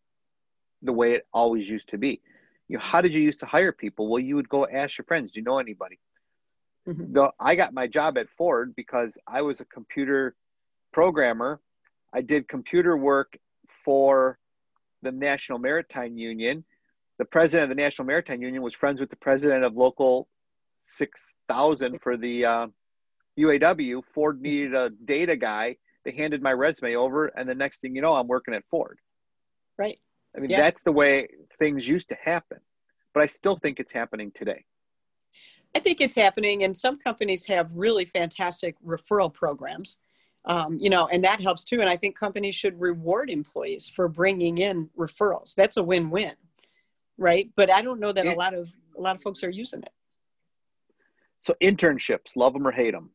the 0.84 0.92
way 0.92 1.12
it 1.12 1.26
always 1.32 1.68
used 1.68 1.88
to 1.90 1.98
be. 1.98 2.20
You 2.68 2.78
know, 2.78 2.82
how 2.82 3.00
did 3.00 3.12
you 3.12 3.20
used 3.20 3.40
to 3.40 3.46
hire 3.46 3.72
people? 3.72 4.08
Well, 4.08 4.20
you 4.20 4.36
would 4.36 4.48
go 4.48 4.66
ask 4.66 4.96
your 4.96 5.04
friends, 5.04 5.32
do 5.32 5.40
you 5.40 5.44
know 5.44 5.58
anybody? 5.58 5.98
Mm-hmm. 6.88 7.12
The, 7.12 7.32
I 7.40 7.54
got 7.56 7.74
my 7.74 7.86
job 7.86 8.18
at 8.18 8.28
Ford 8.36 8.74
because 8.76 9.16
I 9.26 9.42
was 9.42 9.60
a 9.60 9.64
computer 9.64 10.34
programmer. 10.92 11.60
I 12.12 12.20
did 12.20 12.48
computer 12.48 12.96
work 12.96 13.36
for 13.84 14.38
the 15.02 15.12
National 15.12 15.58
Maritime 15.58 16.16
Union 16.16 16.64
the 17.18 17.24
president 17.24 17.70
of 17.70 17.76
the 17.76 17.80
National 17.80 18.06
Maritime 18.06 18.42
Union 18.42 18.62
was 18.62 18.74
friends 18.74 19.00
with 19.00 19.10
the 19.10 19.16
president 19.16 19.64
of 19.64 19.76
Local 19.76 20.28
6000 20.84 22.00
for 22.02 22.16
the 22.16 22.44
uh, 22.44 22.66
UAW. 23.38 24.02
Ford 24.12 24.40
needed 24.40 24.74
a 24.74 24.90
data 24.90 25.36
guy. 25.36 25.76
They 26.04 26.12
handed 26.12 26.42
my 26.42 26.52
resume 26.52 26.96
over, 26.96 27.28
and 27.28 27.48
the 27.48 27.54
next 27.54 27.80
thing 27.80 27.94
you 27.94 28.02
know, 28.02 28.14
I'm 28.14 28.26
working 28.26 28.54
at 28.54 28.64
Ford. 28.70 28.98
Right. 29.78 29.98
I 30.36 30.40
mean, 30.40 30.50
yeah. 30.50 30.62
that's 30.62 30.82
the 30.82 30.92
way 30.92 31.28
things 31.58 31.86
used 31.86 32.08
to 32.08 32.16
happen, 32.22 32.58
but 33.12 33.22
I 33.22 33.26
still 33.26 33.56
think 33.56 33.78
it's 33.78 33.92
happening 33.92 34.32
today. 34.34 34.64
I 35.76 35.80
think 35.80 36.00
it's 36.00 36.14
happening, 36.14 36.64
and 36.64 36.76
some 36.76 36.98
companies 36.98 37.46
have 37.46 37.74
really 37.74 38.04
fantastic 38.04 38.76
referral 38.84 39.32
programs. 39.32 39.98
Um, 40.46 40.78
you 40.78 40.90
know, 40.90 41.08
and 41.08 41.24
that 41.24 41.40
helps 41.40 41.64
too. 41.64 41.80
And 41.80 41.88
I 41.88 41.96
think 41.96 42.18
companies 42.18 42.54
should 42.54 42.80
reward 42.80 43.30
employees 43.30 43.88
for 43.88 44.08
bringing 44.08 44.58
in 44.58 44.90
referrals. 44.98 45.54
That's 45.54 45.78
a 45.78 45.82
win-win 45.82 46.34
right? 47.18 47.50
But 47.54 47.72
I 47.72 47.82
don't 47.82 48.00
know 48.00 48.12
that 48.12 48.26
a 48.26 48.32
lot 48.32 48.54
of 48.54 48.74
a 48.96 49.00
lot 49.00 49.16
of 49.16 49.22
folks 49.22 49.42
are 49.44 49.50
using 49.50 49.82
it. 49.82 49.92
So 51.40 51.54
internships, 51.62 52.36
love 52.36 52.54
them 52.54 52.66
or 52.66 52.72
hate 52.72 52.92
them. 52.92 53.10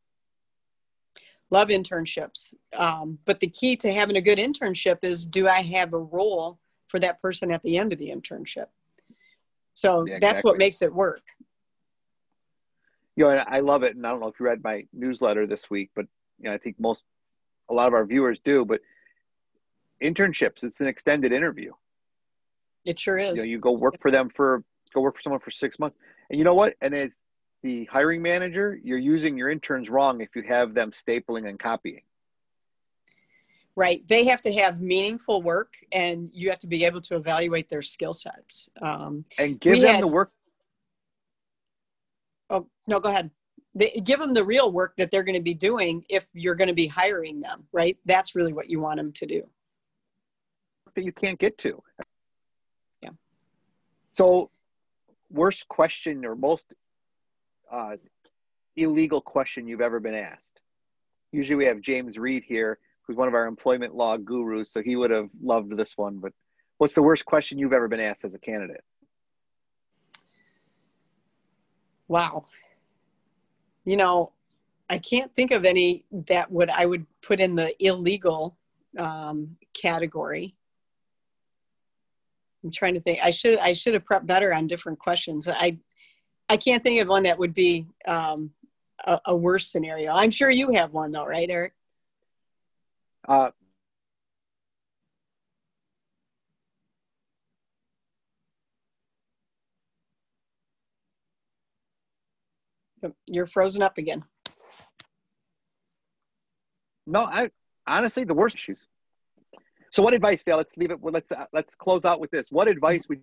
Love 1.51 1.69
internships, 1.69 2.53
um, 2.77 3.17
but 3.25 3.39
the 3.39 3.49
key 3.49 3.75
to 3.77 3.91
having 3.91 4.17
a 4.17 4.21
good 4.21 4.38
internship 4.38 4.99
is: 5.01 5.25
do 5.25 5.47
I 5.47 5.62
have 5.62 5.93
a 5.93 5.99
role 5.99 6.60
for 6.89 6.99
that 6.99 7.21
person 7.21 7.52
at 7.52 7.63
the 7.63 7.78
end 7.78 7.93
of 7.93 7.99
the 7.99 8.10
internship? 8.10 8.67
So 9.73 10.06
yeah, 10.06 10.17
that's 10.19 10.43
what 10.43 10.58
makes 10.58 10.82
it 10.82 10.93
work. 10.93 11.21
You 13.15 13.25
know, 13.25 13.43
I 13.47 13.62
love 13.62 13.84
it, 13.84 13.95
and 13.95 14.06
I 14.06 14.10
don't 14.10 14.19
know 14.19 14.28
if 14.28 14.39
you 14.39 14.45
read 14.45 14.63
my 14.63 14.86
newsletter 14.93 15.47
this 15.47 15.69
week, 15.69 15.91
but 15.95 16.06
you 16.39 16.49
know, 16.49 16.54
I 16.54 16.58
think 16.58 16.80
most, 16.80 17.04
a 17.69 17.73
lot 17.73 17.88
of 17.88 17.93
our 17.93 18.06
viewers 18.06 18.39
do. 18.43 18.65
But 18.65 18.82
internships, 20.04 20.63
it's 20.63 20.80
an 20.80 20.88
extended 20.88 21.32
interview. 21.32 21.71
It 22.86 22.99
sure 22.99 23.17
is. 23.17 23.32
You, 23.32 23.36
know, 23.38 23.49
you 23.52 23.60
go 23.60 23.71
work 23.71 24.02
for 24.02 24.12
them 24.12 24.30
for 24.30 24.63
go 24.93 25.02
work 25.02 25.15
for 25.15 25.21
someone 25.21 25.39
for 25.39 25.52
six 25.52 25.80
months, 25.80 25.97
and 26.30 26.38
you 26.38 26.43
know 26.43 26.56
what? 26.56 26.75
And 26.82 26.93
as 26.95 27.12
the 27.62 27.86
hiring 27.86 28.21
manager, 28.21 28.80
you're 28.84 28.97
using 28.97 29.38
your 29.38 29.49
interns 29.49 29.89
wrong 29.89 30.21
if 30.21 30.36
you 30.36 30.43
have 30.43 30.73
them 30.73 30.91
stapling 30.91 31.47
and 31.47 31.60
copying. 31.60 32.02
Right. 33.80 34.06
They 34.10 34.26
have 34.26 34.42
to 34.42 34.52
have 34.56 34.82
meaningful 34.82 35.42
work, 35.42 35.76
and 35.94 36.30
you 36.34 36.50
have 36.50 36.60
to 36.60 36.68
be 36.68 36.84
able 36.84 37.00
to 37.00 37.15
evaluate 37.15 37.70
their 37.70 37.82
skill 37.82 38.12
sets. 38.12 38.68
Um, 38.82 39.24
and 39.38 39.58
give 39.58 39.80
them 39.80 39.96
had, 39.96 40.04
the 40.04 40.08
work. 40.08 40.34
Oh 42.50 42.68
no, 42.88 43.00
go 43.00 43.08
ahead. 43.08 43.32
They, 43.76 43.92
give 44.04 44.20
them 44.20 44.34
the 44.34 44.44
real 44.44 44.70
work 44.70 44.98
that 44.98 45.12
they're 45.12 45.24
going 45.24 45.38
to 45.38 45.42
be 45.42 45.54
doing 45.54 46.04
if 46.10 46.28
you're 46.34 46.56
going 46.56 46.68
to 46.68 46.74
be 46.74 46.88
hiring 46.88 47.39
them. 47.39 47.68
Right. 47.72 47.98
That's 48.04 48.36
really 48.36 48.52
what 48.52 48.70
you 48.70 48.82
want 48.82 48.98
them 48.98 49.13
to 49.13 49.26
do. 49.26 49.50
That 50.96 51.06
you 51.06 51.13
can't 51.13 51.39
get 51.39 51.58
to. 51.60 51.82
Yeah. 53.02 53.12
So, 54.12 54.52
worst 55.32 55.70
question 55.70 56.26
or 56.26 56.36
most 56.36 56.74
uh, 57.72 57.96
illegal 58.76 59.22
question 59.22 59.70
you've 59.70 59.80
ever 59.80 60.02
been 60.02 60.15
asked? 60.15 60.60
Usually, 61.32 61.56
we 61.56 61.65
have 61.68 61.80
James 61.80 62.18
Reed 62.18 62.44
here, 62.46 62.78
who's 63.10 63.17
one 63.17 63.28
of 63.28 63.34
our 63.34 63.48
employment 63.48 63.95
law 63.95 64.17
gurus, 64.17 64.72
so 64.72 64.84
he 64.84 64.95
would 64.95 65.10
have 65.10 65.30
loved 65.41 65.76
this 65.76 65.93
one. 65.95 66.19
But 66.19 66.32
what's 66.78 66.93
the 66.93 67.02
worst 67.02 67.26
question 67.26 67.58
you've 67.58 67.74
ever 67.74 67.88
been 67.88 68.00
asked 68.00 68.24
as 68.24 68.36
a 68.36 68.39
candidate? 68.39 68.84
Wow. 72.08 72.45
You 73.84 73.98
know, 73.98 74.34
I 74.91 75.00
can't 75.00 75.34
think 75.34 75.50
of 75.50 75.65
any 75.65 76.06
that 76.28 76.52
would 76.52 76.69
I 76.69 76.86
would 76.86 77.08
put 77.24 77.39
in 77.39 77.56
the 77.56 77.74
illegal 77.84 78.56
um, 79.00 79.58
category. 79.74 80.56
I'm 82.63 82.69
trying 82.69 82.93
to 82.93 83.00
think. 83.00 83.22
I 83.24 83.32
should 83.32 83.58
I 83.58 83.74
should 83.74 83.95
have 83.95 84.06
prepped 84.06 84.28
better 84.28 84.54
on 84.54 84.67
different 84.67 85.00
questions. 85.00 85.48
I 85.48 85.80
I 86.48 86.58
can't 86.58 86.84
think 86.84 87.02
of 87.02 87.08
one 87.08 87.24
that 87.24 87.39
would 87.39 87.56
be 87.56 87.88
um, 88.08 88.52
a, 89.06 89.19
a, 89.26 89.36
worse 89.36 89.72
scenario. 89.72 90.13
I'm 90.13 90.32
sure 90.32 90.52
you 90.52 90.72
have 90.74 90.93
one 90.93 91.12
though, 91.12 91.26
right, 91.26 91.50
Eric? 91.50 91.74
Uh, 93.27 93.51
You're 103.27 103.47
frozen 103.47 103.82
up 103.82 103.97
again. 103.97 104.23
No, 107.05 107.21
I 107.21 107.49
honestly 107.88 108.23
the 108.23 108.34
worst 108.34 108.55
issues. 108.55 108.86
So, 109.91 110.03
what 110.03 110.13
advice, 110.13 110.43
Phil? 110.43 110.58
Let's 110.58 110.75
leave 110.77 110.91
it. 110.91 110.99
Let's 111.01 111.32
uh, 111.32 111.45
let's 111.53 111.75
close 111.75 112.05
out 112.05 112.19
with 112.19 112.29
this. 112.29 112.51
What 112.51 112.67
advice 112.67 113.08
would 113.10 113.21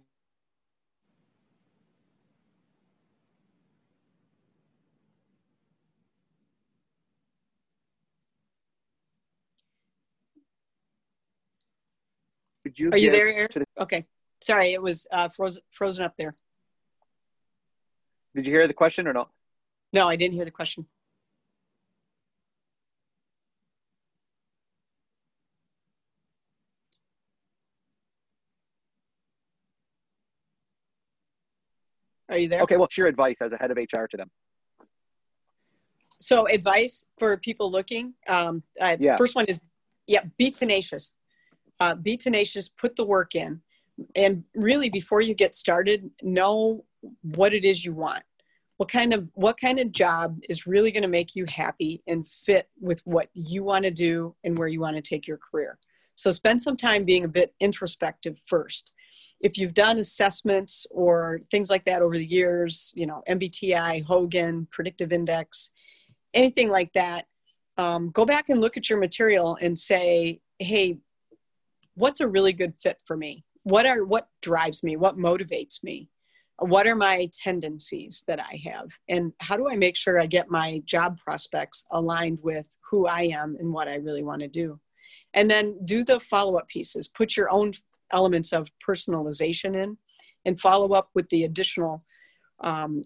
would 12.66 12.78
you? 12.78 12.90
Are 12.92 12.98
you 12.98 13.10
there, 13.10 13.28
Eric? 13.28 13.52
The- 13.54 13.64
okay. 13.78 14.06
Sorry, 14.42 14.72
it 14.72 14.82
was 14.82 15.06
uh, 15.12 15.28
frozen 15.28 15.62
frozen 15.70 16.04
up 16.04 16.16
there. 16.16 16.34
Did 18.34 18.44
you 18.44 18.52
hear 18.52 18.66
the 18.66 18.74
question 18.74 19.06
or 19.06 19.12
not? 19.12 19.30
No, 19.92 20.08
I 20.08 20.16
didn't 20.16 20.34
hear 20.34 20.44
the 20.44 20.50
question. 20.50 20.86
Are 32.28 32.36
you 32.36 32.48
there? 32.48 32.60
Okay, 32.62 32.76
what's 32.76 32.98
your 32.98 33.06
advice 33.06 33.40
as 33.40 33.52
a 33.52 33.56
head 33.56 33.70
of 33.70 33.76
HR 33.76 34.06
to 34.10 34.16
them? 34.16 34.30
So, 36.20 36.48
advice 36.48 37.04
for 37.18 37.36
people 37.36 37.70
looking. 37.70 38.14
Um, 38.28 38.64
uh, 38.80 38.96
yeah. 38.98 39.16
First 39.16 39.36
one 39.36 39.44
is, 39.44 39.60
yeah, 40.08 40.22
be 40.36 40.50
tenacious. 40.50 41.14
Uh, 41.80 41.94
be 41.94 42.16
tenacious. 42.16 42.68
Put 42.68 42.96
the 42.96 43.04
work 43.04 43.34
in, 43.34 43.60
and 44.14 44.44
really, 44.54 44.90
before 44.90 45.20
you 45.20 45.34
get 45.34 45.54
started, 45.54 46.10
know 46.22 46.84
what 47.22 47.54
it 47.54 47.64
is 47.64 47.84
you 47.84 47.92
want. 47.92 48.22
What 48.76 48.90
kind 48.90 49.12
of 49.14 49.28
what 49.34 49.60
kind 49.60 49.78
of 49.78 49.92
job 49.92 50.38
is 50.48 50.66
really 50.66 50.90
going 50.90 51.02
to 51.02 51.08
make 51.08 51.34
you 51.34 51.46
happy 51.48 52.02
and 52.06 52.28
fit 52.28 52.68
with 52.80 53.00
what 53.04 53.28
you 53.32 53.62
want 53.64 53.84
to 53.84 53.90
do 53.90 54.34
and 54.44 54.58
where 54.58 54.68
you 54.68 54.80
want 54.80 54.96
to 54.96 55.02
take 55.02 55.26
your 55.26 55.38
career. 55.38 55.78
So, 56.14 56.32
spend 56.32 56.62
some 56.62 56.76
time 56.76 57.04
being 57.04 57.24
a 57.24 57.28
bit 57.28 57.54
introspective 57.60 58.40
first 58.46 58.92
if 59.40 59.58
you've 59.58 59.74
done 59.74 59.98
assessments 59.98 60.86
or 60.90 61.40
things 61.50 61.70
like 61.70 61.84
that 61.84 62.02
over 62.02 62.16
the 62.16 62.26
years, 62.26 62.92
you 62.96 63.06
know, 63.06 63.22
MBTI, 63.28 64.04
Hogan, 64.04 64.66
predictive 64.70 65.12
index, 65.12 65.70
anything 66.32 66.70
like 66.70 66.92
that, 66.94 67.26
um, 67.76 68.10
go 68.10 68.24
back 68.24 68.48
and 68.48 68.60
look 68.60 68.76
at 68.76 68.88
your 68.88 68.98
material 68.98 69.58
and 69.60 69.78
say, 69.78 70.40
hey, 70.58 70.98
what's 71.96 72.20
a 72.20 72.28
really 72.28 72.52
good 72.52 72.76
fit 72.76 72.98
for 73.04 73.16
me? 73.16 73.44
What 73.64 73.86
are 73.86 74.04
what 74.04 74.28
drives 74.42 74.84
me? 74.84 74.96
What 74.96 75.18
motivates 75.18 75.82
me? 75.82 76.08
What 76.58 76.86
are 76.86 76.96
my 76.96 77.28
tendencies 77.42 78.24
that 78.28 78.40
I 78.40 78.60
have? 78.70 78.98
And 79.08 79.32
how 79.40 79.56
do 79.56 79.68
I 79.68 79.76
make 79.76 79.96
sure 79.96 80.20
I 80.20 80.26
get 80.26 80.50
my 80.50 80.80
job 80.86 81.18
prospects 81.18 81.84
aligned 81.90 82.38
with 82.42 82.66
who 82.90 83.06
I 83.06 83.22
am 83.22 83.56
and 83.58 83.72
what 83.72 83.88
I 83.88 83.96
really 83.96 84.22
want 84.22 84.40
to 84.42 84.48
do? 84.48 84.78
And 85.34 85.50
then 85.50 85.76
do 85.84 86.04
the 86.04 86.20
follow 86.20 86.56
up 86.56 86.68
pieces. 86.68 87.08
Put 87.08 87.36
your 87.36 87.50
own 87.50 87.72
elements 88.12 88.52
of 88.52 88.68
personalization 88.86 89.76
in 89.76 89.98
and 90.44 90.60
follow 90.60 90.94
up 90.94 91.10
with 91.14 91.28
the 91.28 91.44
additional 91.44 92.00
um, 92.60 93.02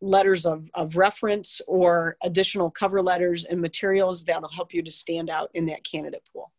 letters 0.00 0.44
of, 0.44 0.68
of 0.74 0.96
reference 0.96 1.60
or 1.68 2.16
additional 2.22 2.70
cover 2.70 3.00
letters 3.00 3.44
and 3.44 3.60
materials 3.60 4.24
that'll 4.24 4.48
help 4.48 4.74
you 4.74 4.82
to 4.82 4.90
stand 4.90 5.30
out 5.30 5.50
in 5.54 5.66
that 5.66 5.84
candidate 5.84 6.28
pool. 6.32 6.50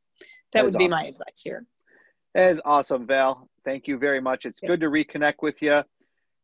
That, 0.51 0.60
that 0.60 0.65
would 0.65 0.77
be 0.77 0.86
awesome. 0.86 0.91
my 0.91 1.05
advice 1.05 1.41
here. 1.43 1.65
That 2.34 2.51
is 2.51 2.62
awesome, 2.65 3.08
Val. 3.08 3.49
Thank 3.63 3.88
you 3.88 3.97
very 3.97 4.21
much. 4.21 4.45
It's 4.45 4.60
yeah. 4.62 4.69
good 4.69 4.81
to 4.81 4.88
reconnect 4.88 5.41
with 5.41 5.62
you. 5.62 5.84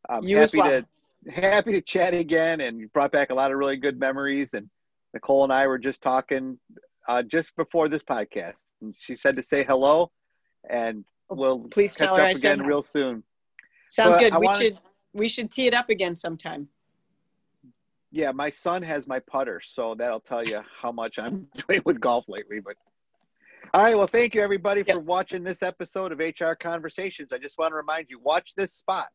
I'm 0.08 0.24
you 0.24 0.36
happy 0.36 0.58
well. 0.58 0.82
to 0.82 0.86
happy 1.30 1.72
to 1.72 1.80
chat 1.80 2.14
again, 2.14 2.60
and 2.60 2.80
you 2.80 2.88
brought 2.88 3.12
back 3.12 3.30
a 3.30 3.34
lot 3.34 3.52
of 3.52 3.58
really 3.58 3.76
good 3.76 3.98
memories. 3.98 4.54
And 4.54 4.68
Nicole 5.14 5.44
and 5.44 5.52
I 5.52 5.66
were 5.66 5.78
just 5.78 6.02
talking 6.02 6.58
uh, 7.08 7.22
just 7.22 7.54
before 7.56 7.88
this 7.88 8.02
podcast, 8.02 8.62
and 8.80 8.94
she 8.98 9.14
said 9.14 9.36
to 9.36 9.42
say 9.42 9.64
hello, 9.64 10.10
and 10.68 11.04
we'll 11.30 11.60
please 11.60 11.94
tell 11.94 12.16
her 12.16 12.22
I 12.22 12.32
said 12.32 12.54
again 12.54 12.66
real 12.66 12.82
soon. 12.82 13.22
Sounds 13.88 14.16
but 14.16 14.20
good. 14.22 14.32
I 14.32 14.38
we 14.38 14.46
wanted, 14.46 14.58
should 14.60 14.78
we 15.12 15.28
should 15.28 15.50
tee 15.50 15.66
it 15.66 15.74
up 15.74 15.90
again 15.90 16.16
sometime. 16.16 16.68
Yeah, 18.10 18.32
my 18.32 18.50
son 18.50 18.82
has 18.82 19.06
my 19.06 19.20
putter, 19.20 19.60
so 19.64 19.94
that'll 19.94 20.20
tell 20.20 20.44
you 20.44 20.62
how 20.80 20.92
much 20.92 21.18
I'm 21.18 21.48
doing 21.68 21.82
with 21.84 22.00
golf 22.00 22.24
lately. 22.28 22.60
But 22.60 22.76
all 23.74 23.82
right, 23.82 23.96
well, 23.96 24.06
thank 24.06 24.34
you 24.34 24.42
everybody 24.42 24.84
yep. 24.86 24.96
for 24.96 25.00
watching 25.00 25.42
this 25.42 25.62
episode 25.62 26.12
of 26.12 26.18
HR 26.18 26.52
Conversations. 26.52 27.32
I 27.32 27.38
just 27.38 27.56
want 27.56 27.72
to 27.72 27.76
remind 27.76 28.08
you, 28.10 28.18
watch 28.18 28.52
this 28.54 28.74
spot. 28.74 29.06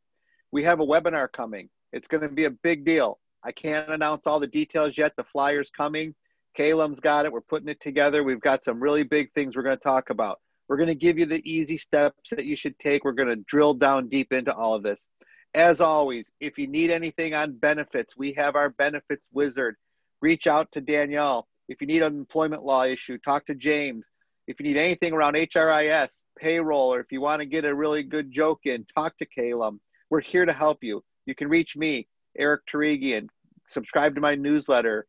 We 0.52 0.64
have 0.64 0.80
a 0.80 0.86
webinar 0.86 1.32
coming. 1.32 1.70
It's 1.94 2.08
going 2.08 2.22
to 2.22 2.30
be 2.30 2.46
a 2.46 2.50
big 2.50 2.84
deal. 2.84 3.20
I 3.44 3.52
can't 3.52 3.88
announce 3.92 4.26
all 4.26 4.40
the 4.40 4.48
details 4.48 4.98
yet. 4.98 5.14
The 5.16 5.26
flyer's 5.26 5.70
coming. 5.70 6.16
Caleb's 6.56 7.00
got 7.00 7.26
it. 7.26 7.32
We're 7.32 7.42
putting 7.42 7.68
it 7.68 7.80
together. 7.82 8.24
We've 8.24 8.42
got 8.42 8.64
some 8.64 8.80
really 8.80 9.04
big 9.04 9.32
things 9.34 9.56
we're 9.56 9.62
going 9.62 9.78
to 9.78 9.84
talk 9.84 10.10
about. 10.10 10.40
We're 10.68 10.78
going 10.78 10.90
to 10.90 10.96
give 10.96 11.20
you 11.20 11.28
the 11.28 11.48
easy 11.48 11.78
steps 11.78 12.32
that 12.32 12.46
you 12.46 12.56
should 12.56 12.80
take. 12.80 13.06
We're 13.06 13.12
going 13.12 13.30
to 13.30 13.44
drill 13.48 13.76
down 13.76 14.10
deep 14.10 14.34
into 14.34 14.56
all 14.56 14.74
of 14.74 14.82
this. 14.82 15.06
As 15.54 15.82
always, 15.82 16.32
if 16.40 16.58
you 16.58 16.66
need 16.66 16.90
anything 16.90 17.36
on 17.36 17.60
benefits, 17.60 18.18
we 18.18 18.34
have 18.34 18.56
our 18.56 18.72
benefits 18.72 19.28
wizard. 19.32 19.76
Reach 20.20 20.48
out 20.48 20.72
to 20.72 20.82
Danielle. 20.82 21.48
If 21.70 21.80
you 21.80 21.86
need 21.86 22.02
an 22.02 22.18
employment 22.18 22.64
law 22.64 22.86
issue, 22.86 23.20
talk 23.20 23.46
to 23.46 23.54
James. 23.54 24.10
If 24.48 24.60
you 24.60 24.66
need 24.66 24.78
anything 24.78 25.14
around 25.14 25.36
HRIS, 25.36 26.22
payroll, 26.38 26.94
or 26.94 27.00
if 27.02 27.12
you 27.12 27.20
want 27.20 27.42
to 27.42 27.46
get 27.46 27.66
a 27.66 27.76
really 27.76 28.04
good 28.04 28.32
joke 28.32 28.62
in, 28.66 28.86
talk 28.96 29.18
to 29.18 29.26
Caleb. 29.26 29.78
We're 30.10 30.22
here 30.22 30.46
to 30.46 30.54
help 30.54 30.82
you. 30.84 31.04
You 31.26 31.36
can 31.36 31.50
reach 31.50 31.76
me, 31.76 32.08
Eric 32.38 32.62
Turigian. 32.72 33.28
Subscribe 33.70 34.16
to 34.16 34.22
my 34.22 34.36
newsletter, 34.36 35.06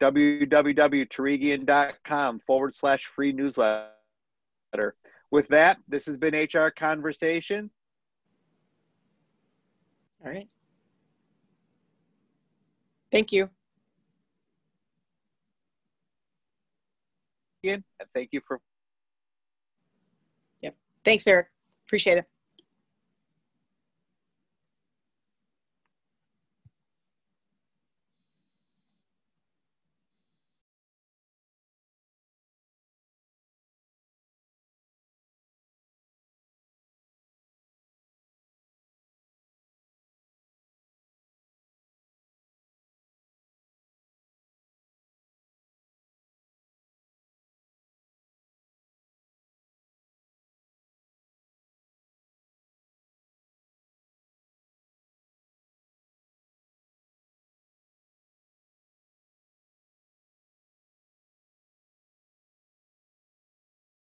www.turigian.com 0.00 2.40
forward 2.46 2.74
slash 2.74 3.04
free 3.14 3.32
newsletter. 3.32 3.90
With 5.30 5.48
that, 5.48 5.76
this 5.86 6.06
has 6.06 6.16
been 6.16 6.34
HR 6.34 6.70
Conversation. 6.70 7.70
All 10.24 10.32
right. 10.32 10.48
Thank 13.12 13.32
you. 13.32 13.50
And 17.64 17.84
thank 18.14 18.30
you 18.32 18.40
for. 18.46 18.60
Thanks, 21.08 21.26
Eric. 21.26 21.46
Appreciate 21.86 22.18
it. 22.18 22.26